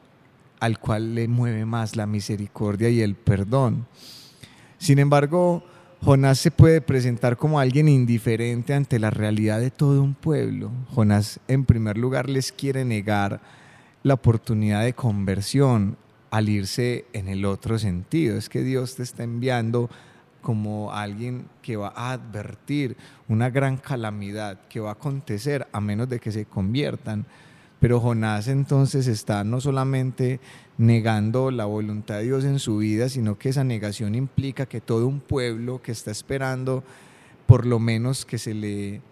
al 0.60 0.78
cual 0.78 1.14
le 1.14 1.26
mueve 1.26 1.64
más 1.64 1.96
la 1.96 2.06
misericordia 2.06 2.90
y 2.90 3.00
el 3.00 3.14
perdón. 3.14 3.86
Sin 4.76 4.98
embargo, 4.98 5.64
Jonás 6.02 6.38
se 6.38 6.50
puede 6.50 6.80
presentar 6.80 7.36
como 7.36 7.60
alguien 7.60 7.86
indiferente 7.86 8.72
ante 8.72 8.98
la 8.98 9.10
realidad 9.10 9.60
de 9.60 9.70
todo 9.70 10.02
un 10.02 10.14
pueblo. 10.14 10.70
Jonás, 10.94 11.40
en 11.46 11.66
primer 11.66 11.98
lugar, 11.98 12.30
les 12.30 12.52
quiere 12.52 12.86
negar 12.86 13.42
la 14.02 14.14
oportunidad 14.14 14.82
de 14.82 14.94
conversión 14.94 15.98
al 16.30 16.48
irse 16.48 17.04
en 17.12 17.28
el 17.28 17.44
otro 17.44 17.78
sentido. 17.78 18.38
Es 18.38 18.48
que 18.48 18.62
Dios 18.62 18.96
te 18.96 19.02
está 19.02 19.24
enviando 19.24 19.90
como 20.40 20.90
alguien 20.90 21.44
que 21.60 21.76
va 21.76 21.92
a 21.94 22.12
advertir 22.12 22.96
una 23.28 23.50
gran 23.50 23.76
calamidad 23.76 24.58
que 24.70 24.80
va 24.80 24.88
a 24.88 24.94
acontecer 24.94 25.68
a 25.70 25.82
menos 25.82 26.08
de 26.08 26.18
que 26.18 26.32
se 26.32 26.46
conviertan. 26.46 27.26
Pero 27.78 28.00
Jonás 28.00 28.48
entonces 28.48 29.06
está 29.06 29.44
no 29.44 29.60
solamente 29.60 30.40
negando 30.80 31.50
la 31.50 31.66
voluntad 31.66 32.16
de 32.16 32.24
Dios 32.24 32.44
en 32.44 32.58
su 32.58 32.78
vida, 32.78 33.10
sino 33.10 33.36
que 33.36 33.50
esa 33.50 33.64
negación 33.64 34.14
implica 34.14 34.64
que 34.64 34.80
todo 34.80 35.06
un 35.06 35.20
pueblo 35.20 35.82
que 35.82 35.92
está 35.92 36.10
esperando 36.10 36.82
por 37.44 37.66
lo 37.66 37.78
menos 37.78 38.24
que 38.24 38.38
se 38.38 38.54
le 38.54 39.02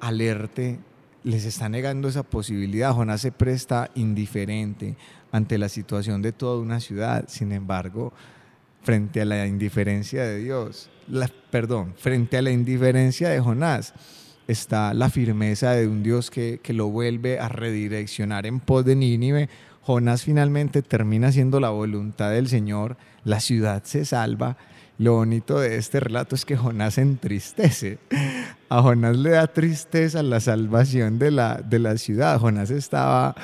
alerte, 0.00 0.78
les 1.22 1.44
está 1.44 1.68
negando 1.68 2.08
esa 2.08 2.22
posibilidad. 2.22 2.94
Jonás 2.94 3.20
se 3.20 3.32
presta 3.32 3.90
indiferente 3.94 4.96
ante 5.30 5.58
la 5.58 5.68
situación 5.68 6.22
de 6.22 6.32
toda 6.32 6.58
una 6.58 6.80
ciudad. 6.80 7.26
Sin 7.28 7.52
embargo, 7.52 8.14
frente 8.82 9.20
a 9.20 9.26
la 9.26 9.46
indiferencia 9.46 10.24
de 10.24 10.38
Dios, 10.38 10.88
perdón, 11.50 11.92
frente 11.98 12.38
a 12.38 12.42
la 12.42 12.50
indiferencia 12.50 13.28
de 13.28 13.40
Jonás, 13.40 13.92
está 14.48 14.94
la 14.94 15.10
firmeza 15.10 15.72
de 15.72 15.86
un 15.86 16.02
Dios 16.02 16.30
que, 16.30 16.60
que 16.62 16.72
lo 16.72 16.88
vuelve 16.88 17.38
a 17.38 17.50
redireccionar 17.50 18.46
en 18.46 18.58
pos 18.58 18.86
de 18.86 18.96
Nínive. 18.96 19.50
Jonás 19.82 20.22
finalmente 20.22 20.82
termina 20.82 21.32
siendo 21.32 21.58
la 21.60 21.70
voluntad 21.70 22.30
del 22.30 22.48
Señor, 22.48 22.96
la 23.24 23.40
ciudad 23.40 23.82
se 23.84 24.04
salva. 24.04 24.56
Lo 24.98 25.14
bonito 25.14 25.58
de 25.58 25.76
este 25.76 25.98
relato 26.00 26.34
es 26.34 26.44
que 26.44 26.56
Jonás 26.56 26.98
entristece. 26.98 27.98
A 28.68 28.82
Jonás 28.82 29.16
le 29.16 29.30
da 29.30 29.46
tristeza 29.46 30.22
la 30.22 30.40
salvación 30.40 31.18
de 31.18 31.30
la, 31.30 31.56
de 31.56 31.78
la 31.78 31.96
ciudad. 31.96 32.38
Jonás 32.38 32.70
estaba 32.70 33.34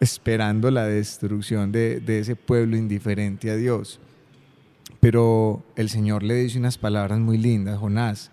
esperando 0.00 0.70
la 0.70 0.84
destrucción 0.84 1.72
de, 1.72 2.00
de 2.00 2.20
ese 2.20 2.36
pueblo 2.36 2.76
indiferente 2.76 3.50
a 3.50 3.56
Dios. 3.56 4.00
Pero 5.00 5.64
el 5.76 5.88
Señor 5.88 6.22
le 6.22 6.34
dice 6.34 6.58
unas 6.58 6.76
palabras 6.76 7.18
muy 7.18 7.38
lindas, 7.38 7.78
Jonás. 7.78 8.30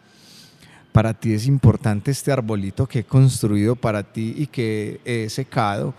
Para 0.91 1.13
ti 1.13 1.33
es 1.33 1.47
importante 1.47 2.11
este 2.11 2.31
arbolito 2.31 2.87
que 2.87 2.99
he 2.99 3.03
construido 3.03 3.75
para 3.75 4.03
ti 4.03 4.33
y 4.37 4.47
que 4.47 4.99
he 5.05 5.29
secado, 5.29 5.93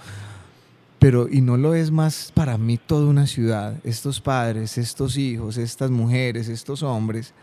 pero 0.98 1.28
y 1.28 1.40
no 1.40 1.56
lo 1.56 1.74
es 1.74 1.90
más 1.90 2.32
para 2.34 2.58
mí 2.58 2.78
toda 2.78 3.06
una 3.06 3.26
ciudad, 3.26 3.76
estos 3.84 4.20
padres, 4.20 4.78
estos 4.78 5.16
hijos, 5.16 5.56
estas 5.56 5.90
mujeres, 5.90 6.48
estos 6.48 6.82
hombres. 6.82 7.34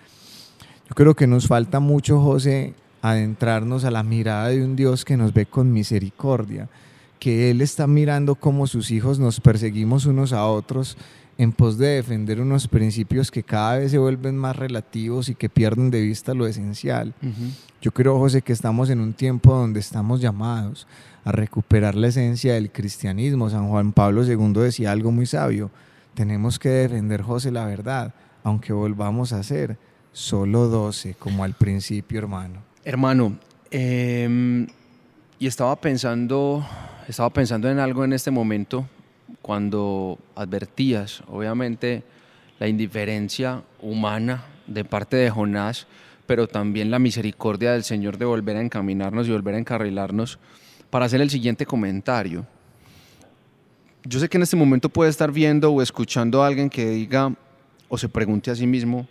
Yo 0.89 0.95
creo 0.95 1.15
que 1.15 1.27
nos 1.27 1.47
falta 1.47 1.79
mucho, 1.79 2.21
José, 2.21 2.73
adentrarnos 3.01 3.85
a 3.85 3.91
la 3.91 4.03
mirada 4.03 4.49
de 4.49 4.63
un 4.63 4.75
Dios 4.75 5.05
que 5.05 5.17
nos 5.17 5.33
ve 5.33 5.45
con 5.45 5.71
misericordia, 5.71 6.69
que 7.19 7.51
Él 7.51 7.61
está 7.61 7.87
mirando 7.87 8.35
cómo 8.35 8.67
sus 8.67 8.91
hijos 8.91 9.19
nos 9.19 9.39
perseguimos 9.39 10.05
unos 10.05 10.33
a 10.33 10.45
otros 10.45 10.97
en 11.37 11.51
pos 11.51 11.77
de 11.77 11.87
defender 11.87 12.39
unos 12.39 12.67
principios 12.67 13.31
que 13.31 13.43
cada 13.43 13.77
vez 13.77 13.91
se 13.91 13.97
vuelven 13.97 14.37
más 14.37 14.55
relativos 14.55 15.29
y 15.29 15.35
que 15.35 15.49
pierden 15.49 15.89
de 15.89 16.01
vista 16.01 16.33
lo 16.33 16.45
esencial. 16.45 17.13
Yo 17.81 17.91
creo, 17.91 18.17
José, 18.19 18.41
que 18.41 18.53
estamos 18.53 18.89
en 18.89 18.99
un 18.99 19.13
tiempo 19.13 19.53
donde 19.53 19.79
estamos 19.79 20.21
llamados 20.21 20.87
a 21.23 21.31
recuperar 21.31 21.95
la 21.95 22.07
esencia 22.07 22.53
del 22.53 22.71
cristianismo. 22.71 23.49
San 23.49 23.67
Juan 23.67 23.93
Pablo 23.93 24.25
II 24.25 24.53
decía 24.61 24.91
algo 24.91 25.11
muy 25.11 25.25
sabio. 25.25 25.71
Tenemos 26.13 26.59
que 26.59 26.69
defender, 26.69 27.21
José, 27.21 27.51
la 27.51 27.65
verdad, 27.65 28.13
aunque 28.43 28.73
volvamos 28.73 29.33
a 29.33 29.41
ser 29.41 29.77
solo 30.11 30.67
doce, 30.67 31.15
como 31.15 31.43
al 31.43 31.53
principio, 31.53 32.19
hermano. 32.19 32.61
Hermano, 32.85 33.37
em, 33.71 34.67
y 35.39 35.47
estaba 35.47 35.75
pensando, 35.75 36.63
estaba 37.07 37.31
pensando 37.31 37.69
en 37.69 37.79
algo 37.79 38.05
en 38.05 38.13
este 38.13 38.29
momento 38.29 38.87
cuando 39.43 40.17
advertías, 40.35 41.21
obviamente, 41.27 42.01
la 42.59 42.69
indiferencia 42.69 43.61
humana 43.81 44.45
de 44.67 44.85
parte 44.85 45.17
de 45.17 45.29
Jonás, 45.29 45.85
pero 46.25 46.47
también 46.47 46.89
la 46.89 46.97
misericordia 46.97 47.73
del 47.73 47.83
Señor 47.83 48.17
de 48.17 48.23
volver 48.23 48.55
a 48.55 48.61
encaminarnos 48.61 49.27
y 49.27 49.31
volver 49.31 49.55
a 49.55 49.59
encarrilarnos, 49.59 50.39
para 50.89 51.07
hacer 51.07 51.19
el 51.19 51.29
siguiente 51.29 51.65
comentario. 51.65 52.47
Yo 54.05 54.19
sé 54.19 54.29
que 54.29 54.37
en 54.37 54.43
este 54.43 54.55
momento 54.55 54.87
puede 54.87 55.09
estar 55.09 55.29
viendo 55.29 55.71
o 55.73 55.81
escuchando 55.81 56.41
a 56.41 56.47
alguien 56.47 56.69
que 56.69 56.89
diga 56.89 57.35
o 57.89 57.97
se 57.97 58.07
pregunte 58.07 58.49
a 58.49 58.55
sí 58.55 58.65
mismo, 58.65 59.05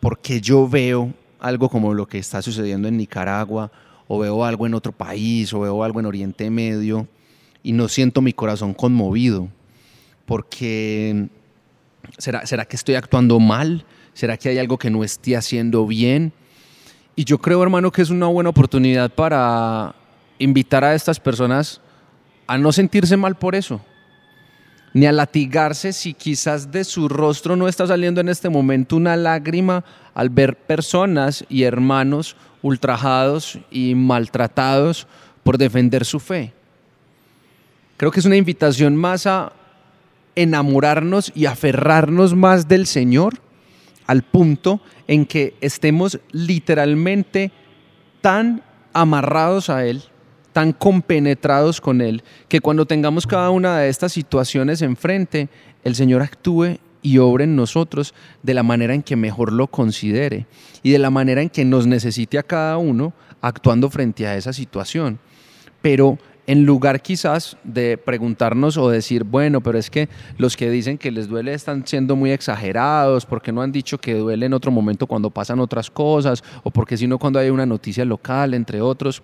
¿por 0.00 0.18
qué 0.18 0.40
yo 0.40 0.68
veo 0.68 1.14
algo 1.38 1.68
como 1.68 1.94
lo 1.94 2.06
que 2.06 2.18
está 2.18 2.42
sucediendo 2.42 2.88
en 2.88 2.96
Nicaragua, 2.96 3.70
o 4.08 4.18
veo 4.18 4.44
algo 4.44 4.66
en 4.66 4.74
otro 4.74 4.90
país, 4.90 5.52
o 5.52 5.60
veo 5.60 5.84
algo 5.84 6.00
en 6.00 6.06
Oriente 6.06 6.50
Medio? 6.50 7.06
Y 7.68 7.72
no 7.72 7.86
siento 7.86 8.22
mi 8.22 8.32
corazón 8.32 8.72
conmovido, 8.72 9.46
porque 10.24 11.28
¿será, 12.16 12.46
¿será 12.46 12.64
que 12.64 12.76
estoy 12.76 12.94
actuando 12.94 13.38
mal? 13.40 13.84
¿Será 14.14 14.38
que 14.38 14.48
hay 14.48 14.56
algo 14.56 14.78
que 14.78 14.88
no 14.88 15.04
esté 15.04 15.36
haciendo 15.36 15.86
bien? 15.86 16.32
Y 17.14 17.26
yo 17.26 17.36
creo, 17.36 17.62
hermano, 17.62 17.92
que 17.92 18.00
es 18.00 18.08
una 18.08 18.26
buena 18.26 18.48
oportunidad 18.48 19.10
para 19.10 19.94
invitar 20.38 20.82
a 20.82 20.94
estas 20.94 21.20
personas 21.20 21.82
a 22.46 22.56
no 22.56 22.72
sentirse 22.72 23.18
mal 23.18 23.34
por 23.34 23.54
eso, 23.54 23.82
ni 24.94 25.04
a 25.04 25.12
latigarse 25.12 25.92
si 25.92 26.14
quizás 26.14 26.72
de 26.72 26.84
su 26.84 27.06
rostro 27.06 27.54
no 27.54 27.68
está 27.68 27.86
saliendo 27.86 28.22
en 28.22 28.30
este 28.30 28.48
momento 28.48 28.96
una 28.96 29.14
lágrima 29.14 29.84
al 30.14 30.30
ver 30.30 30.56
personas 30.56 31.44
y 31.50 31.64
hermanos 31.64 32.34
ultrajados 32.62 33.58
y 33.70 33.94
maltratados 33.94 35.06
por 35.42 35.58
defender 35.58 36.06
su 36.06 36.18
fe. 36.18 36.54
Creo 37.98 38.12
que 38.12 38.20
es 38.20 38.26
una 38.26 38.36
invitación 38.36 38.94
más 38.94 39.26
a 39.26 39.52
enamorarnos 40.36 41.32
y 41.34 41.46
aferrarnos 41.46 42.36
más 42.36 42.68
del 42.68 42.86
Señor 42.86 43.34
al 44.06 44.22
punto 44.22 44.80
en 45.08 45.26
que 45.26 45.56
estemos 45.60 46.20
literalmente 46.30 47.50
tan 48.20 48.62
amarrados 48.92 49.68
a 49.68 49.84
Él, 49.84 50.04
tan 50.52 50.72
compenetrados 50.72 51.80
con 51.80 52.00
Él, 52.00 52.22
que 52.46 52.60
cuando 52.60 52.86
tengamos 52.86 53.26
cada 53.26 53.50
una 53.50 53.78
de 53.78 53.88
estas 53.88 54.12
situaciones 54.12 54.80
enfrente, 54.80 55.48
el 55.82 55.96
Señor 55.96 56.22
actúe 56.22 56.78
y 57.02 57.18
obre 57.18 57.44
en 57.44 57.56
nosotros 57.56 58.14
de 58.44 58.54
la 58.54 58.62
manera 58.62 58.94
en 58.94 59.02
que 59.02 59.16
mejor 59.16 59.52
lo 59.52 59.66
considere 59.66 60.46
y 60.84 60.92
de 60.92 60.98
la 61.00 61.10
manera 61.10 61.42
en 61.42 61.50
que 61.50 61.64
nos 61.64 61.88
necesite 61.88 62.38
a 62.38 62.44
cada 62.44 62.78
uno 62.78 63.12
actuando 63.40 63.90
frente 63.90 64.24
a 64.24 64.36
esa 64.36 64.52
situación. 64.52 65.18
Pero 65.82 66.18
en 66.48 66.64
lugar 66.64 67.02
quizás 67.02 67.58
de 67.62 67.98
preguntarnos 67.98 68.78
o 68.78 68.88
decir, 68.88 69.22
bueno, 69.22 69.60
pero 69.60 69.78
es 69.78 69.90
que 69.90 70.08
los 70.38 70.56
que 70.56 70.70
dicen 70.70 70.96
que 70.96 71.10
les 71.10 71.28
duele 71.28 71.52
están 71.52 71.86
siendo 71.86 72.16
muy 72.16 72.30
exagerados, 72.30 73.26
porque 73.26 73.52
no 73.52 73.60
han 73.60 73.70
dicho 73.70 73.98
que 73.98 74.14
duele 74.14 74.46
en 74.46 74.54
otro 74.54 74.70
momento 74.70 75.06
cuando 75.06 75.28
pasan 75.28 75.60
otras 75.60 75.90
cosas, 75.90 76.42
o 76.62 76.70
porque 76.70 76.96
si 76.96 77.06
no 77.06 77.18
cuando 77.18 77.38
hay 77.38 77.50
una 77.50 77.66
noticia 77.66 78.02
local, 78.06 78.54
entre 78.54 78.80
otros. 78.80 79.22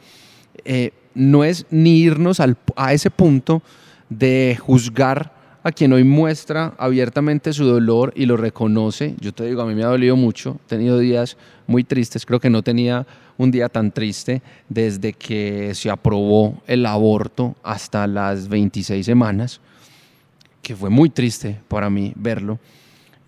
Eh, 0.67 0.91
no 1.15 1.45
es 1.45 1.65
ni 1.71 1.97
irnos 1.97 2.41
a 2.41 2.93
ese 2.93 3.11
punto 3.11 3.63
de 4.11 4.59
juzgar 4.61 5.34
a 5.65 5.73
quien 5.73 5.95
hoy 5.95 6.05
muestra 6.05 6.75
abiertamente 6.77 7.55
su 7.55 7.65
dolor 7.65 8.13
y 8.15 8.27
lo 8.27 8.37
reconoce. 8.37 9.15
Yo 9.19 9.33
te 9.33 9.47
digo, 9.47 9.63
a 9.63 9.67
mí 9.67 9.75
me 9.75 9.83
ha 9.83 9.89
dolido 9.89 10.15
mucho, 10.15 10.61
he 10.67 10.69
tenido 10.69 10.99
días 10.99 11.39
muy 11.67 11.85
tristes, 11.85 12.27
creo 12.27 12.39
que 12.39 12.51
no 12.51 12.63
tenía 12.63 13.07
un 13.39 13.51
día 13.51 13.71
tan 13.71 13.91
triste 13.91 14.43
desde 14.69 15.15
que 15.15 15.75
se 15.75 15.89
aprobó 15.89 16.63
el 16.67 16.85
aborto 16.85 17.57
hasta 17.63 18.07
las 18.07 18.47
26 18.49 19.05
semanas, 19.05 19.61
que 20.61 20.77
fue 20.77 20.91
muy 20.91 21.09
triste 21.09 21.59
para 21.67 21.89
mí 21.89 22.13
verlo. 22.15 22.59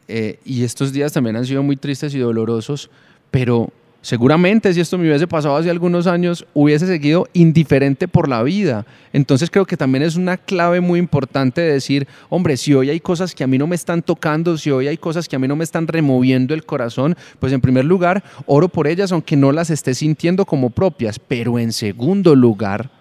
Eh, 0.07 0.38
y 0.44 0.62
estos 0.62 0.92
días 0.92 1.14
también 1.14 1.37
han 1.37 1.46
sido 1.46 1.62
muy 1.62 1.77
tristes 1.79 2.14
y 2.14 2.18
dolorosos, 2.18 2.90
pero 3.31 3.72
Seguramente 4.07 4.73
si 4.73 4.79
esto 4.81 4.99
me 4.99 5.09
hubiese 5.09 5.27
pasado 5.27 5.57
hace 5.57 5.69
algunos 5.69 6.07
años, 6.07 6.47
hubiese 6.55 6.87
seguido 6.87 7.27
indiferente 7.33 8.07
por 8.07 8.29
la 8.29 8.45
vida. 8.45 8.87
Entonces 9.12 9.51
creo 9.51 9.66
que 9.66 9.77
también 9.77 10.05
es 10.05 10.14
una 10.14 10.37
clave 10.37 10.81
muy 10.81 11.01
importante 11.01 11.61
de 11.61 11.73
decir, 11.73 12.07
hombre, 12.29 12.57
si 12.57 12.73
hoy 12.73 12.88
hay 12.88 13.01
cosas 13.01 13.35
que 13.35 13.42
a 13.42 13.49
mí 13.49 13.59
no 13.59 13.66
me 13.66 13.75
están 13.75 14.03
tocando, 14.03 14.59
si 14.59 14.71
hoy 14.71 14.87
hay 14.87 14.97
cosas 14.97 15.27
que 15.27 15.35
a 15.35 15.40
mí 15.40 15.49
no 15.49 15.57
me 15.57 15.64
están 15.64 15.88
removiendo 15.88 16.55
el 16.55 16.64
corazón, 16.64 17.16
pues 17.40 17.53
en 17.53 17.61
primer 17.61 17.85
lugar, 17.85 18.23
oro 18.47 18.69
por 18.69 18.87
ellas 18.87 19.11
aunque 19.11 19.35
no 19.35 19.51
las 19.51 19.71
esté 19.71 19.92
sintiendo 19.92 20.47
como 20.47 20.71
propias. 20.71 21.19
Pero 21.19 21.59
en 21.59 21.73
segundo 21.73 22.37
lugar, 22.37 22.92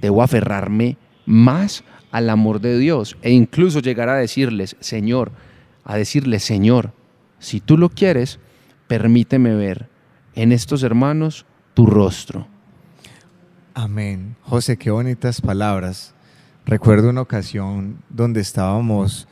debo 0.00 0.22
aferrarme 0.22 0.96
más 1.26 1.84
al 2.10 2.30
amor 2.30 2.62
de 2.62 2.78
Dios 2.78 3.18
e 3.20 3.32
incluso 3.32 3.80
llegar 3.80 4.08
a 4.08 4.16
decirles, 4.16 4.76
Señor, 4.80 5.30
a 5.84 5.98
decirles, 5.98 6.42
Señor, 6.42 6.92
si 7.38 7.60
tú 7.60 7.76
lo 7.76 7.90
quieres, 7.90 8.38
permíteme 8.86 9.54
ver 9.54 9.97
en 10.38 10.52
estos 10.52 10.84
hermanos 10.84 11.44
tu 11.74 11.84
rostro. 11.84 12.46
Amén. 13.74 14.36
José, 14.42 14.76
qué 14.76 14.92
bonitas 14.92 15.40
palabras. 15.40 16.14
Recuerdo 16.64 17.10
una 17.10 17.22
ocasión 17.22 17.98
donde 18.08 18.40
estábamos 18.40 19.26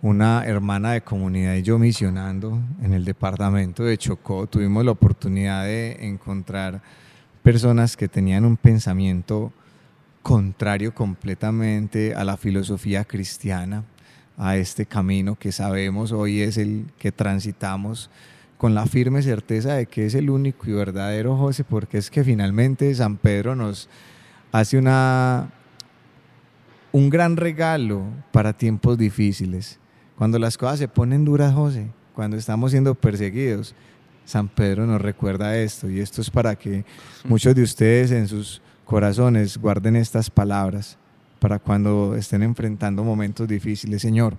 una 0.00 0.46
hermana 0.46 0.92
de 0.92 1.02
comunidad 1.02 1.56
y 1.56 1.62
yo 1.62 1.78
misionando 1.78 2.58
en 2.82 2.94
el 2.94 3.04
departamento 3.04 3.84
de 3.84 3.98
Chocó, 3.98 4.46
tuvimos 4.46 4.82
la 4.82 4.92
oportunidad 4.92 5.64
de 5.64 5.98
encontrar 6.06 6.80
personas 7.42 7.94
que 7.94 8.08
tenían 8.08 8.46
un 8.46 8.56
pensamiento 8.56 9.52
contrario 10.22 10.94
completamente 10.94 12.14
a 12.14 12.24
la 12.24 12.38
filosofía 12.38 13.04
cristiana, 13.04 13.84
a 14.38 14.56
este 14.56 14.86
camino 14.86 15.36
que 15.36 15.52
sabemos 15.52 16.12
hoy 16.12 16.40
es 16.40 16.56
el 16.56 16.86
que 16.98 17.12
transitamos 17.12 18.08
con 18.56 18.74
la 18.74 18.86
firme 18.86 19.22
certeza 19.22 19.74
de 19.74 19.86
que 19.86 20.06
es 20.06 20.14
el 20.14 20.30
único 20.30 20.68
y 20.68 20.72
verdadero 20.72 21.36
José, 21.36 21.64
porque 21.64 21.98
es 21.98 22.10
que 22.10 22.24
finalmente 22.24 22.94
San 22.94 23.16
Pedro 23.16 23.54
nos 23.54 23.88
hace 24.52 24.78
una, 24.78 25.50
un 26.92 27.10
gran 27.10 27.36
regalo 27.36 28.04
para 28.32 28.52
tiempos 28.52 28.96
difíciles. 28.96 29.78
Cuando 30.16 30.38
las 30.38 30.56
cosas 30.56 30.78
se 30.78 30.88
ponen 30.88 31.24
duras, 31.24 31.52
José, 31.54 31.90
cuando 32.14 32.36
estamos 32.36 32.70
siendo 32.70 32.94
perseguidos, 32.94 33.74
San 34.24 34.48
Pedro 34.48 34.86
nos 34.86 35.00
recuerda 35.00 35.56
esto 35.56 35.88
y 35.90 36.00
esto 36.00 36.20
es 36.20 36.30
para 36.30 36.56
que 36.56 36.84
muchos 37.24 37.54
de 37.54 37.62
ustedes 37.62 38.10
en 38.10 38.26
sus 38.26 38.62
corazones 38.84 39.58
guarden 39.58 39.96
estas 39.96 40.30
palabras 40.30 40.96
para 41.38 41.58
cuando 41.58 42.16
estén 42.16 42.42
enfrentando 42.42 43.04
momentos 43.04 43.46
difíciles. 43.46 44.00
Señor, 44.00 44.36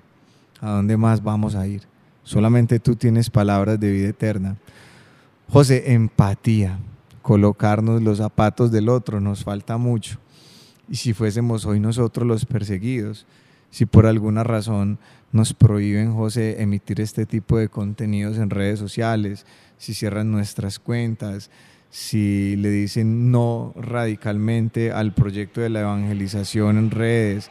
¿a 0.60 0.72
dónde 0.72 0.98
más 0.98 1.22
vamos 1.22 1.54
a 1.56 1.68
ir? 1.68 1.84
Solamente 2.28 2.82
tú 2.82 2.98
tienes 2.98 3.30
palabras 3.30 3.80
de 3.80 3.90
vida 3.90 4.10
eterna. 4.10 4.58
José, 5.48 5.94
empatía, 5.94 6.78
colocarnos 7.22 8.02
los 8.02 8.18
zapatos 8.18 8.70
del 8.70 8.90
otro, 8.90 9.22
nos 9.22 9.46
falta 9.46 9.78
mucho. 9.78 10.20
Y 10.90 10.98
si 10.98 11.14
fuésemos 11.14 11.66
hoy 11.66 11.80
nosotros 11.80 12.28
los 12.28 12.46
perseguidos, 12.46 13.26
si 13.72 13.86
por 13.86 14.06
alguna 14.06 14.44
razón 14.44 15.00
nos 15.32 15.54
prohíben, 15.54 16.14
José, 16.14 16.62
emitir 16.62 17.00
este 17.00 17.26
tipo 17.26 17.58
de 17.58 17.70
contenidos 17.70 18.38
en 18.40 18.50
redes 18.50 18.78
sociales, 18.78 19.46
si 19.78 19.94
cierran 19.94 20.30
nuestras 20.30 20.80
cuentas, 20.80 21.50
si 21.92 22.58
le 22.58 22.70
dicen 22.70 23.32
no 23.32 23.74
radicalmente 23.78 24.92
al 24.92 25.14
proyecto 25.14 25.62
de 25.62 25.70
la 25.70 25.80
evangelización 25.80 26.78
en 26.78 26.92
redes, 26.92 27.50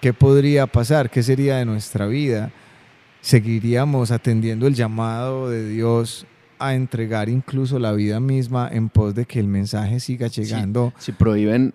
¿qué 0.00 0.12
podría 0.12 0.66
pasar? 0.66 1.10
¿Qué 1.10 1.22
sería 1.22 1.58
de 1.58 1.64
nuestra 1.64 2.08
vida? 2.08 2.50
¿Seguiríamos 3.20 4.10
atendiendo 4.10 4.66
el 4.66 4.74
llamado 4.74 5.50
de 5.50 5.68
Dios 5.68 6.26
a 6.58 6.74
entregar 6.74 7.28
incluso 7.28 7.78
la 7.78 7.92
vida 7.92 8.20
misma 8.20 8.68
en 8.70 8.88
pos 8.88 9.14
de 9.14 9.24
que 9.24 9.40
el 9.40 9.46
mensaje 9.46 10.00
siga 10.00 10.28
llegando? 10.28 10.92
si 10.98 11.12
prohíben 11.12 11.74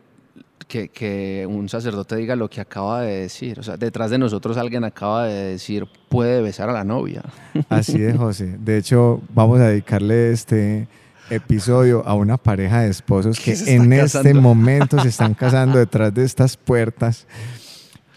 que, 0.68 0.90
que, 0.90 1.46
un 1.48 1.70
sacerdote 1.70 2.16
diga 2.16 2.36
lo 2.36 2.50
que 2.50 2.60
acaba 2.60 3.02
de 3.02 3.22
decir. 3.22 3.60
O 3.60 3.64
sea, 3.64 3.78
detrás 3.78 4.10
de 4.10 4.18
nosotros 4.18 4.58
alguien 4.58 4.84
acaba 4.84 5.28
de 5.28 5.52
decir, 5.52 5.88
puede 6.10 6.42
besar 6.42 6.70
a 6.70 6.74
la 6.74 6.84
novia. 6.84 7.22
Así 7.70 8.02
es, 8.04 8.18
José. 8.18 8.58
De 8.60 8.78
hecho, 8.78 9.22
vamos 9.34 9.60
a 9.60 9.68
dedicarle 9.68 10.32
este 10.32 10.88
episodio 11.30 12.06
a 12.06 12.14
una 12.14 12.38
pareja 12.38 12.82
de 12.82 12.90
esposos 12.90 13.40
que 13.40 13.56
en 13.68 13.92
este 13.94 14.34
momento 14.34 15.00
se 15.02 15.10
están 15.10 15.34
casando 15.34 15.80
detrás 15.80 16.14
de 16.14 16.24
estas 16.24 16.56
puertas 16.56 17.26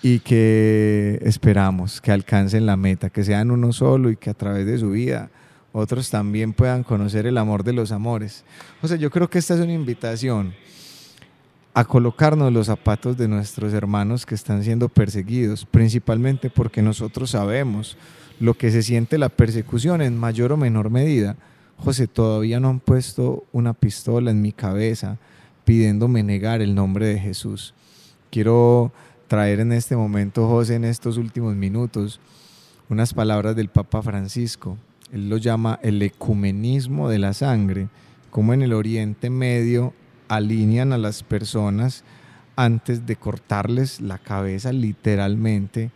y 0.02 0.20
que 0.20 1.18
esperamos 1.22 2.00
que 2.00 2.12
alcancen 2.12 2.66
la 2.66 2.76
meta, 2.76 3.10
que 3.10 3.24
sean 3.24 3.50
uno 3.50 3.72
solo 3.72 4.10
y 4.10 4.16
que 4.16 4.30
a 4.30 4.34
través 4.34 4.66
de 4.66 4.78
su 4.78 4.90
vida 4.90 5.30
otros 5.72 6.10
también 6.10 6.52
puedan 6.52 6.82
conocer 6.82 7.26
el 7.26 7.38
amor 7.38 7.64
de 7.64 7.72
los 7.72 7.92
amores. 7.92 8.44
O 8.82 8.94
yo 8.94 9.10
creo 9.10 9.28
que 9.28 9.38
esta 9.38 9.54
es 9.54 9.60
una 9.60 9.72
invitación 9.72 10.54
a 11.74 11.84
colocarnos 11.84 12.52
los 12.52 12.66
zapatos 12.66 13.16
de 13.16 13.28
nuestros 13.28 13.72
hermanos 13.72 14.26
que 14.26 14.34
están 14.34 14.64
siendo 14.64 14.88
perseguidos, 14.88 15.64
principalmente 15.64 16.50
porque 16.50 16.82
nosotros 16.82 17.30
sabemos 17.30 17.96
lo 18.40 18.54
que 18.54 18.70
se 18.70 18.82
siente 18.82 19.18
la 19.18 19.28
persecución 19.28 20.02
en 20.02 20.16
mayor 20.16 20.52
o 20.52 20.56
menor 20.56 20.90
medida. 20.90 21.36
José, 21.76 22.08
todavía 22.08 22.58
no 22.58 22.68
han 22.68 22.80
puesto 22.80 23.44
una 23.52 23.74
pistola 23.74 24.30
en 24.30 24.42
mi 24.42 24.52
cabeza 24.52 25.18
pidiéndome 25.64 26.22
negar 26.22 26.62
el 26.62 26.74
nombre 26.74 27.06
de 27.06 27.20
Jesús. 27.20 27.74
Quiero 28.30 28.92
traer 29.28 29.60
en 29.60 29.72
este 29.72 29.94
momento, 29.94 30.48
José, 30.48 30.76
en 30.76 30.84
estos 30.84 31.18
últimos 31.18 31.54
minutos, 31.54 32.18
unas 32.88 33.12
palabras 33.12 33.54
del 33.54 33.68
Papa 33.68 34.02
Francisco. 34.02 34.78
Él 35.12 35.28
lo 35.28 35.36
llama 35.36 35.78
el 35.82 36.02
ecumenismo 36.02 37.08
de 37.08 37.18
la 37.18 37.34
sangre, 37.34 37.88
como 38.30 38.54
en 38.54 38.62
el 38.62 38.72
Oriente 38.72 39.30
Medio 39.30 39.92
alinean 40.28 40.92
a 40.92 40.98
las 40.98 41.22
personas 41.22 42.04
antes 42.56 43.06
de 43.06 43.16
cortarles 43.16 44.00
la 44.00 44.18
cabeza 44.18 44.72
literalmente, 44.72 45.90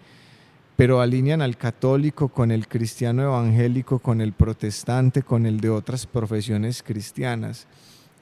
pero 0.77 1.01
alinean 1.01 1.43
al 1.43 1.57
católico 1.57 2.29
con 2.29 2.51
el 2.51 2.69
cristiano 2.69 3.23
evangélico, 3.23 3.99
con 3.99 4.21
el 4.21 4.33
protestante, 4.33 5.23
con 5.23 5.47
el 5.47 5.61
de 5.61 5.71
otras 5.71 6.07
profesiones 6.07 6.83
cristianas, 6.83 7.67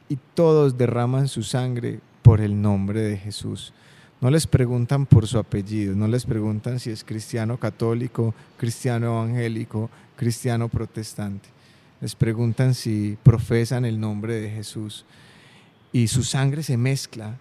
y 0.08 0.18
todos 0.34 0.78
derraman 0.78 1.28
su 1.28 1.42
sangre 1.42 2.00
por 2.22 2.40
el 2.40 2.60
nombre 2.60 3.00
de 3.00 3.16
Jesús. 3.16 3.72
No 4.20 4.30
les 4.30 4.46
preguntan 4.46 5.06
por 5.06 5.26
su 5.26 5.38
apellido, 5.38 5.94
no 5.94 6.06
les 6.06 6.26
preguntan 6.26 6.78
si 6.78 6.90
es 6.90 7.04
cristiano 7.04 7.56
católico, 7.56 8.34
cristiano 8.58 9.06
evangélico, 9.06 9.88
cristiano 10.14 10.68
protestante. 10.68 11.48
Les 12.02 12.14
preguntan 12.14 12.74
si 12.74 13.16
profesan 13.22 13.86
el 13.86 13.98
nombre 13.98 14.34
de 14.34 14.50
Jesús 14.50 15.06
y 15.90 16.08
su 16.08 16.22
sangre 16.22 16.62
se 16.62 16.76
mezcla. 16.76 17.38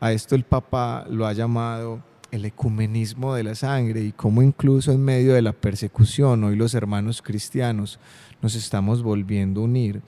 A 0.00 0.12
esto 0.12 0.34
el 0.34 0.44
Papa 0.44 1.06
lo 1.10 1.26
ha 1.26 1.34
llamado 1.34 2.00
el 2.30 2.46
ecumenismo 2.46 3.34
de 3.34 3.44
la 3.44 3.54
sangre 3.54 4.00
y 4.00 4.12
cómo 4.12 4.42
incluso 4.42 4.92
en 4.92 5.04
medio 5.04 5.34
de 5.34 5.42
la 5.42 5.52
persecución 5.52 6.42
hoy 6.44 6.56
los 6.56 6.74
hermanos 6.74 7.22
cristianos 7.22 7.98
nos 8.40 8.54
estamos 8.54 9.02
volviendo 9.02 9.60
a 9.60 9.64
unir. 9.64 10.02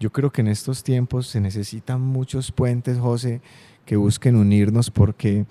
Yo 0.00 0.10
creo 0.10 0.30
que 0.30 0.42
en 0.42 0.48
estos 0.48 0.84
tiempos 0.84 1.26
se 1.26 1.40
necesitan 1.40 2.00
muchos 2.00 2.52
puentes, 2.52 2.98
José, 2.98 3.40
que 3.84 3.96
busquen 3.96 4.36
unirnos 4.36 4.90
porque 4.90 5.46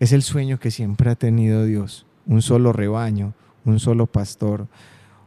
es 0.00 0.12
el 0.12 0.22
sueño 0.22 0.58
que 0.58 0.70
siempre 0.70 1.10
ha 1.10 1.16
tenido 1.16 1.64
Dios, 1.64 2.06
un 2.26 2.40
solo 2.40 2.72
rebaño, 2.72 3.34
un 3.64 3.78
solo 3.80 4.06
pastor. 4.06 4.66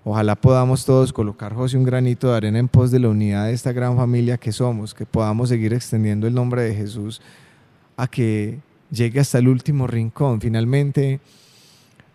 Ojalá 0.04 0.36
podamos 0.36 0.86
todos 0.86 1.13
colocar, 1.13 1.54
José, 1.54 1.78
un 1.78 1.84
granito 1.84 2.32
de 2.32 2.38
arena 2.38 2.60
en 2.60 2.67
pos 2.67 2.91
de 2.91 3.00
la 3.00 3.10
unidad 3.10 3.46
de 3.46 3.54
esta 3.54 3.74
gran 3.74 3.96
familia 3.96 4.38
que 4.38 4.52
somos, 4.52 4.93
que 4.93 5.06
podamos 5.06 5.50
seguir 5.50 5.74
extendiendo 5.74 6.28
el 6.28 6.34
nombre 6.34 6.63
de 6.63 6.74
Jesús 6.74 7.22
a 7.96 8.08
que 8.08 8.60
llegue 8.89 9.20
hasta 9.20 9.38
el 9.38 9.50
último 9.50 9.86
rincón. 9.86 10.39
Finalmente, 10.41 11.20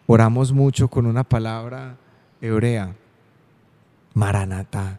oramos 0.06 0.52
mucho 0.52 0.88
con 0.88 1.06
una 1.06 1.22
palabra 1.22 1.96
hebrea, 2.40 2.94
Maranatá. 4.14 4.98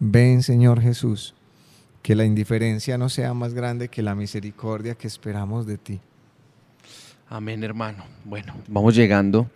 Ven, 0.00 0.44
Señor 0.44 0.80
Jesús, 0.80 1.34
que 2.02 2.14
la 2.14 2.24
indiferencia 2.24 2.96
no 2.98 3.08
sea 3.08 3.34
más 3.34 3.52
grande 3.52 3.88
que 3.88 4.00
la 4.00 4.14
misericordia 4.14 4.94
que 4.94 5.08
esperamos 5.08 5.66
de 5.66 5.76
ti. 5.76 6.00
Amén, 7.28 7.64
hermano. 7.64 8.04
Bueno, 8.24 8.54
vamos 8.68 8.94
llegando 8.94 9.50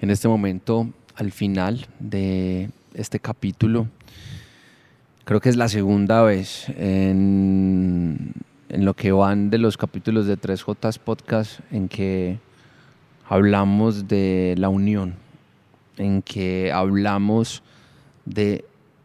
en 0.00 0.10
este 0.10 0.26
momento 0.26 0.88
al 1.16 1.32
final 1.32 1.86
de 1.98 2.70
este 2.94 3.20
capítulo. 3.20 3.86
Creo 5.24 5.40
que 5.40 5.50
es 5.50 5.56
la 5.56 5.68
segunda 5.68 6.22
vez 6.22 6.66
en, 6.70 8.32
lo 8.70 8.94
que 8.94 9.12
van 9.12 9.50
de 9.50 9.58
los 9.58 9.76
capítulos 9.76 10.26
de 10.26 10.38
3J 10.38 10.98
Podcast 10.98 11.60
en 11.70 11.88
que 11.88 12.38
hablamos 13.28 14.08
de 14.08 14.54
la 14.56 14.70
unión, 14.70 15.14
en 15.98 16.22
que 16.22 16.72
hablamos 16.72 17.62
de 18.24 18.64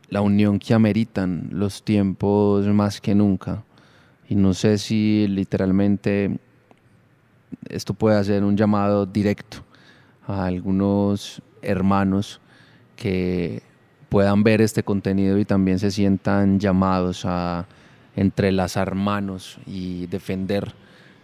la 0.09 0.21
unión 0.21 0.59
que 0.59 0.73
ameritan 0.73 1.49
los 1.51 1.83
tiempos 1.83 2.65
más 2.67 2.99
que 3.01 3.15
nunca. 3.15 3.63
Y 4.27 4.35
no 4.35 4.53
sé 4.53 4.77
si 4.77 5.27
literalmente 5.27 6.39
esto 7.69 7.93
puede 7.93 8.23
ser 8.23 8.43
un 8.43 8.57
llamado 8.57 9.05
directo 9.05 9.57
a 10.27 10.45
algunos 10.45 11.41
hermanos 11.61 12.39
que 12.95 13.63
puedan 14.09 14.43
ver 14.43 14.61
este 14.61 14.83
contenido 14.83 15.37
y 15.37 15.45
también 15.45 15.79
se 15.79 15.91
sientan 15.91 16.59
llamados 16.59 17.25
a 17.25 17.67
entrelazar 18.15 18.95
manos 18.95 19.59
y 19.65 20.07
defender 20.07 20.73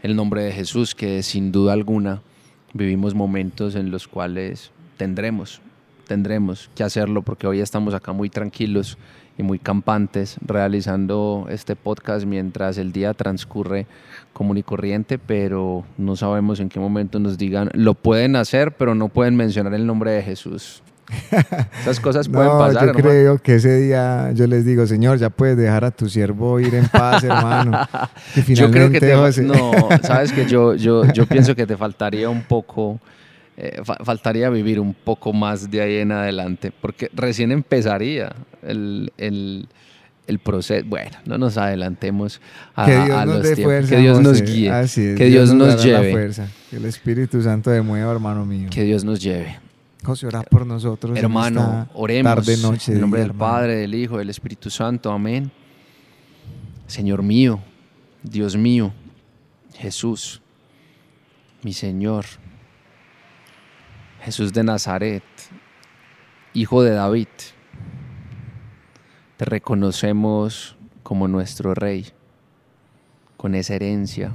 el 0.02 0.16
nombre 0.16 0.44
de 0.44 0.52
Jesús, 0.52 0.94
que 0.94 1.24
sin 1.24 1.52
duda 1.52 1.74
alguna 1.74 2.22
vivimos 2.74 3.16
momentos 3.16 3.76
en 3.76 3.90
los 3.92 4.08
cuales 4.08 4.72
tendremos, 4.98 5.62
tendremos 6.06 6.70
que 6.76 6.84
hacerlo, 6.84 7.22
porque 7.22 7.48
hoy 7.48 7.60
estamos 7.60 7.94
acá 7.94 8.14
muy 8.14 8.30
tranquilos 8.30 8.98
y 9.38 9.44
muy 9.44 9.60
campantes 9.60 10.38
realizando 10.46 11.48
este 11.50 11.76
podcast 11.76 12.26
mientras 12.26 12.78
el 12.78 12.92
día 12.92 13.14
transcurre 13.14 13.86
común 14.34 14.58
y 14.58 14.64
corriente, 14.64 15.18
pero 15.18 15.84
no 15.98 16.16
sabemos 16.16 16.60
en 16.60 16.70
qué 16.70 16.80
momento 16.80 17.20
nos 17.20 17.38
digan, 17.38 17.70
lo 17.74 17.94
pueden 17.94 18.36
hacer, 18.36 18.72
pero 18.74 18.96
no 18.96 19.10
pueden 19.10 19.36
mencionar 19.36 19.74
el 19.74 19.86
nombre 19.86 20.12
de 20.12 20.22
Jesús. 20.22 20.84
Esas 21.82 22.00
cosas 22.00 22.28
pueden 22.28 22.50
pasar. 22.52 22.88
Yo 22.88 22.94
creo 22.94 23.38
que 23.38 23.56
ese 23.56 23.80
día 23.80 24.32
yo 24.34 24.48
les 24.48 24.66
digo, 24.66 24.88
Señor, 24.88 25.20
ya 25.20 25.30
puedes 25.30 25.56
dejar 25.56 25.86
a 25.86 25.92
tu 25.92 26.10
siervo 26.10 26.60
ir 26.60 26.74
en 26.74 26.88
paz, 26.88 27.24
hermano. 27.24 27.88
yo 28.48 28.72
creo 28.72 28.90
que 28.90 29.00
te, 29.00 29.16
no, 29.44 29.72
sabes 30.02 30.32
que 30.32 30.46
yo, 30.46 30.74
yo, 30.74 31.06
yo 31.14 31.28
pienso 31.28 31.56
que 31.56 31.68
te 31.68 31.78
faltaría 31.78 32.30
un 32.30 32.42
poco 32.42 33.00
eh, 33.58 33.82
faltaría 34.04 34.50
vivir 34.50 34.80
un 34.80 34.94
poco 34.94 35.32
más 35.32 35.72
de 35.72 35.82
ahí 35.82 35.98
en 35.98 36.12
adelante, 36.12 36.74
porque 36.82 37.10
recién 37.14 37.52
empezaría 37.52 38.36
el, 38.62 39.70
proceso. 40.44 40.86
Bueno, 40.88 41.12
no 41.26 41.38
nos 41.38 41.58
adelantemos 41.58 42.42
a, 42.76 42.86
que 42.86 42.98
Dios 43.06 43.26
nos 43.26 43.44
dé 43.44 43.56
fuerza, 43.56 43.96
que 43.96 44.02
Dios 44.02 44.20
nos 44.20 44.42
guíe, 44.42 44.72
que 45.16 45.26
Dios, 45.26 45.54
nos, 45.54 45.84
lleve. 45.84 46.32
Que 46.70 46.76
el 46.76 46.86
Espíritu 46.86 47.42
Santo 47.42 47.70
de 47.70 47.82
mueva, 47.82 48.12
hermano 48.12 48.46
mío. 48.46 48.68
Que 48.70 48.84
Dios 48.84 49.06
nos 49.06 49.22
lleve. 49.22 49.60
José, 50.04 50.28
ora 50.28 50.44
por 50.44 50.66
nosotros. 50.66 51.18
Hermano, 51.18 51.88
oremos. 51.94 52.60
noche, 52.60 52.92
en 52.92 53.02
nombre 53.02 53.22
del 53.22 53.34
Padre, 53.34 53.76
del 53.76 53.96
Hijo, 53.96 54.18
del 54.18 54.30
Espíritu 54.30 54.70
Santo. 54.70 55.12
Amén. 55.12 55.50
Señor 56.88 57.24
mío, 57.24 57.60
Dios 58.22 58.56
mío, 58.56 58.94
Jesús, 59.76 60.42
mi 61.64 61.74
Señor, 61.74 62.26
Jesús 64.26 64.54
de 64.54 64.64
Nazaret, 64.64 65.24
Hijo 66.56 66.82
de 66.82 66.90
David, 66.90 67.28
te 69.38 69.46
reconocemos 69.46 70.76
como 71.04 71.28
nuestro 71.28 71.76
Rey, 71.76 72.08
con 73.38 73.54
esa 73.54 73.76
herencia 73.76 74.32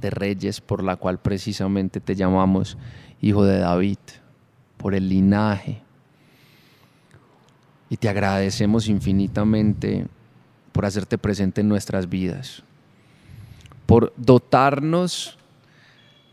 de 0.00 0.08
reyes 0.08 0.62
por 0.62 0.82
la 0.82 0.96
cual 0.96 1.18
precisamente 1.18 2.00
te 2.00 2.14
llamamos 2.14 2.78
Hijo 3.20 3.44
de 3.44 3.58
David, 3.58 3.98
por 4.78 4.94
el 4.94 5.10
linaje. 5.10 5.82
Y 7.90 7.98
te 7.98 8.08
agradecemos 8.08 8.88
infinitamente 8.88 10.06
por 10.72 10.86
hacerte 10.86 11.18
presente 11.18 11.60
en 11.60 11.68
nuestras 11.68 12.08
vidas, 12.08 12.62
por 13.84 14.14
dotarnos 14.16 15.36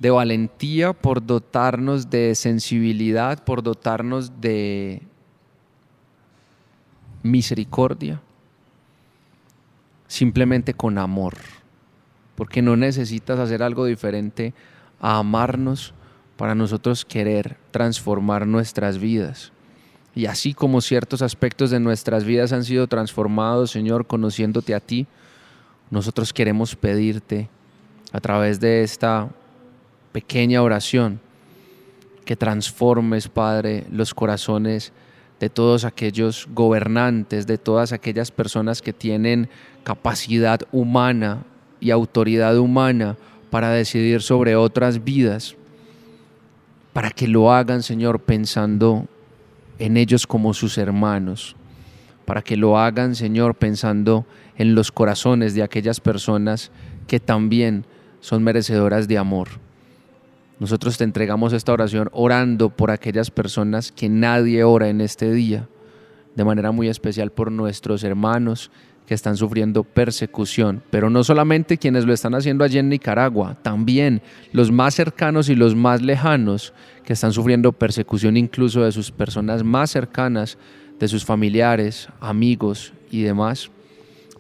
de 0.01 0.09
valentía, 0.09 0.93
por 0.93 1.23
dotarnos 1.23 2.09
de 2.09 2.33
sensibilidad, 2.33 3.43
por 3.43 3.61
dotarnos 3.61 4.41
de 4.41 5.03
misericordia, 7.21 8.19
simplemente 10.07 10.73
con 10.73 10.97
amor, 10.97 11.35
porque 12.35 12.63
no 12.63 12.75
necesitas 12.75 13.37
hacer 13.37 13.61
algo 13.61 13.85
diferente 13.85 14.55
a 14.99 15.19
amarnos 15.19 15.93
para 16.35 16.55
nosotros 16.55 17.05
querer 17.05 17.57
transformar 17.69 18.47
nuestras 18.47 18.97
vidas. 18.97 19.51
Y 20.15 20.25
así 20.25 20.55
como 20.55 20.81
ciertos 20.81 21.21
aspectos 21.21 21.69
de 21.69 21.79
nuestras 21.79 22.23
vidas 22.23 22.53
han 22.53 22.63
sido 22.63 22.87
transformados, 22.87 23.69
Señor, 23.69 24.07
conociéndote 24.07 24.73
a 24.73 24.79
ti, 24.79 25.05
nosotros 25.91 26.33
queremos 26.33 26.75
pedirte 26.75 27.49
a 28.11 28.19
través 28.19 28.59
de 28.59 28.81
esta 28.81 29.29
pequeña 30.12 30.62
oración 30.62 31.19
que 32.26 32.36
transformes, 32.36 33.28
Padre, 33.28 33.86
los 33.91 34.13
corazones 34.13 34.93
de 35.39 35.50
todos 35.50 35.86
aquellos 35.86 36.47
gobernantes, 36.54 37.47
de 37.47 37.58
todas 37.58 37.91
aquellas 37.93 38.32
personas 38.32 38.82
que 38.82 38.93
tienen 38.93 39.50
capacidad 39.84 40.62
humana 40.71 41.43
y 41.80 41.89
autoridad 41.89 42.58
humana 42.58 43.17
para 43.50 43.71
decidir 43.71 44.21
sobre 44.21 44.56
otras 44.56 45.04
vidas, 45.04 45.56
para 46.93 47.10
que 47.10 47.28
lo 47.28 47.52
hagan, 47.52 47.82
Señor, 47.82 48.19
pensando 48.19 49.08
en 49.80 49.97
ellos 49.97 50.28
como 50.28 50.54
sus 50.54 50.78
hermanos, 50.78 51.56
para 52.26 52.43
que 52.43 52.56
lo 52.56 52.78
hagan, 52.78 53.15
Señor, 53.15 53.56
pensando 53.56 54.26
en 54.58 54.76
los 54.76 54.91
corazones 54.91 55.56
de 55.56 55.63
aquellas 55.63 56.00
personas 56.00 56.71
que 57.08 57.19
también 57.19 57.86
son 58.19 58.43
merecedoras 58.43 59.08
de 59.08 59.17
amor. 59.17 59.50
Nosotros 60.62 60.95
te 60.95 61.04
entregamos 61.04 61.54
esta 61.54 61.74
oración 61.74 62.10
orando 62.12 62.69
por 62.69 62.91
aquellas 62.91 63.32
personas 63.32 63.91
que 63.91 64.10
nadie 64.10 64.63
ora 64.63 64.89
en 64.89 65.02
este 65.02 65.32
día, 65.32 65.67
de 66.36 66.45
manera 66.45 66.71
muy 66.71 66.88
especial 66.88 67.32
por 67.32 67.52
nuestros 67.52 68.04
hermanos 68.04 68.69
que 69.08 69.15
están 69.15 69.38
sufriendo 69.38 69.84
persecución, 69.84 70.84
pero 70.91 71.10
no 71.10 71.24
solamente 71.24 71.80
quienes 71.80 72.06
lo 72.06 72.13
están 72.13 72.36
haciendo 72.36 72.63
allí 72.63 72.78
en 72.78 72.89
Nicaragua, 72.89 73.58
también 73.63 74.21
los 74.52 74.71
más 74.71 74.93
cercanos 74.93 75.50
y 75.50 75.56
los 75.56 75.74
más 75.74 76.04
lejanos 76.04 76.76
que 77.04 77.13
están 77.13 77.34
sufriendo 77.34 77.71
persecución 77.71 78.38
incluso 78.38 78.84
de 78.84 78.91
sus 78.91 79.10
personas 79.10 79.63
más 79.63 79.89
cercanas, 79.89 80.60
de 81.00 81.08
sus 81.08 81.26
familiares, 81.26 82.08
amigos 82.19 82.93
y 83.10 83.24
demás, 83.24 83.71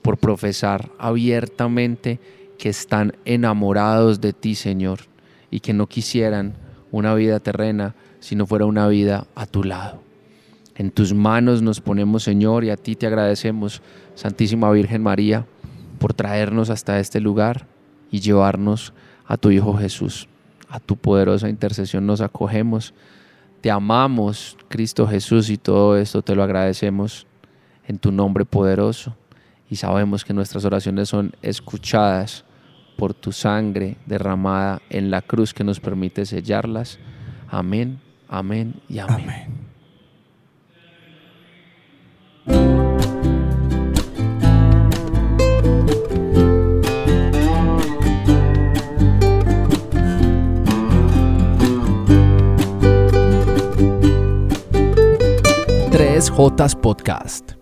por 0.03 0.19
profesar 0.19 0.91
abiertamente 0.99 2.19
que 2.59 2.69
están 2.69 3.13
enamorados 3.25 4.21
de 4.21 4.33
ti, 4.33 4.53
Señor 4.53 5.10
y 5.51 5.59
que 5.59 5.73
no 5.73 5.85
quisieran 5.85 6.55
una 6.91 7.13
vida 7.13 7.39
terrena 7.39 7.93
si 8.19 8.35
no 8.35 8.47
fuera 8.47 8.65
una 8.65 8.87
vida 8.87 9.27
a 9.35 9.45
tu 9.45 9.63
lado. 9.63 10.01
En 10.75 10.89
tus 10.89 11.13
manos 11.13 11.61
nos 11.61 11.81
ponemos, 11.81 12.23
Señor, 12.23 12.63
y 12.63 12.69
a 12.69 12.77
ti 12.77 12.95
te 12.95 13.05
agradecemos, 13.05 13.81
Santísima 14.15 14.71
Virgen 14.71 15.03
María, 15.03 15.45
por 15.99 16.13
traernos 16.13 16.69
hasta 16.69 16.99
este 16.99 17.19
lugar 17.19 17.67
y 18.09 18.21
llevarnos 18.21 18.93
a 19.27 19.37
tu 19.37 19.51
Hijo 19.51 19.73
Jesús. 19.75 20.27
A 20.69 20.79
tu 20.79 20.95
poderosa 20.95 21.49
intercesión 21.49 22.07
nos 22.07 22.21
acogemos. 22.21 22.93
Te 23.59 23.69
amamos, 23.69 24.57
Cristo 24.69 25.05
Jesús, 25.05 25.49
y 25.49 25.57
todo 25.57 25.97
esto 25.97 26.21
te 26.21 26.33
lo 26.33 26.43
agradecemos 26.43 27.27
en 27.87 27.99
tu 27.99 28.11
nombre 28.11 28.45
poderoso. 28.45 29.15
Y 29.69 29.75
sabemos 29.75 30.25
que 30.25 30.33
nuestras 30.33 30.65
oraciones 30.65 31.09
son 31.09 31.33
escuchadas 31.41 32.45
por 32.97 33.13
tu 33.13 33.31
sangre 33.31 33.97
derramada 34.05 34.81
en 34.89 35.11
la 35.11 35.21
cruz 35.21 35.53
que 35.53 35.63
nos 35.63 35.79
permite 35.79 36.25
sellarlas. 36.25 36.99
Amén, 37.49 37.99
amén 38.27 38.75
y 38.87 38.99
amén. 38.99 39.61
Tres 55.91 56.29
Jotas 56.29 56.75
Podcast. 56.75 57.60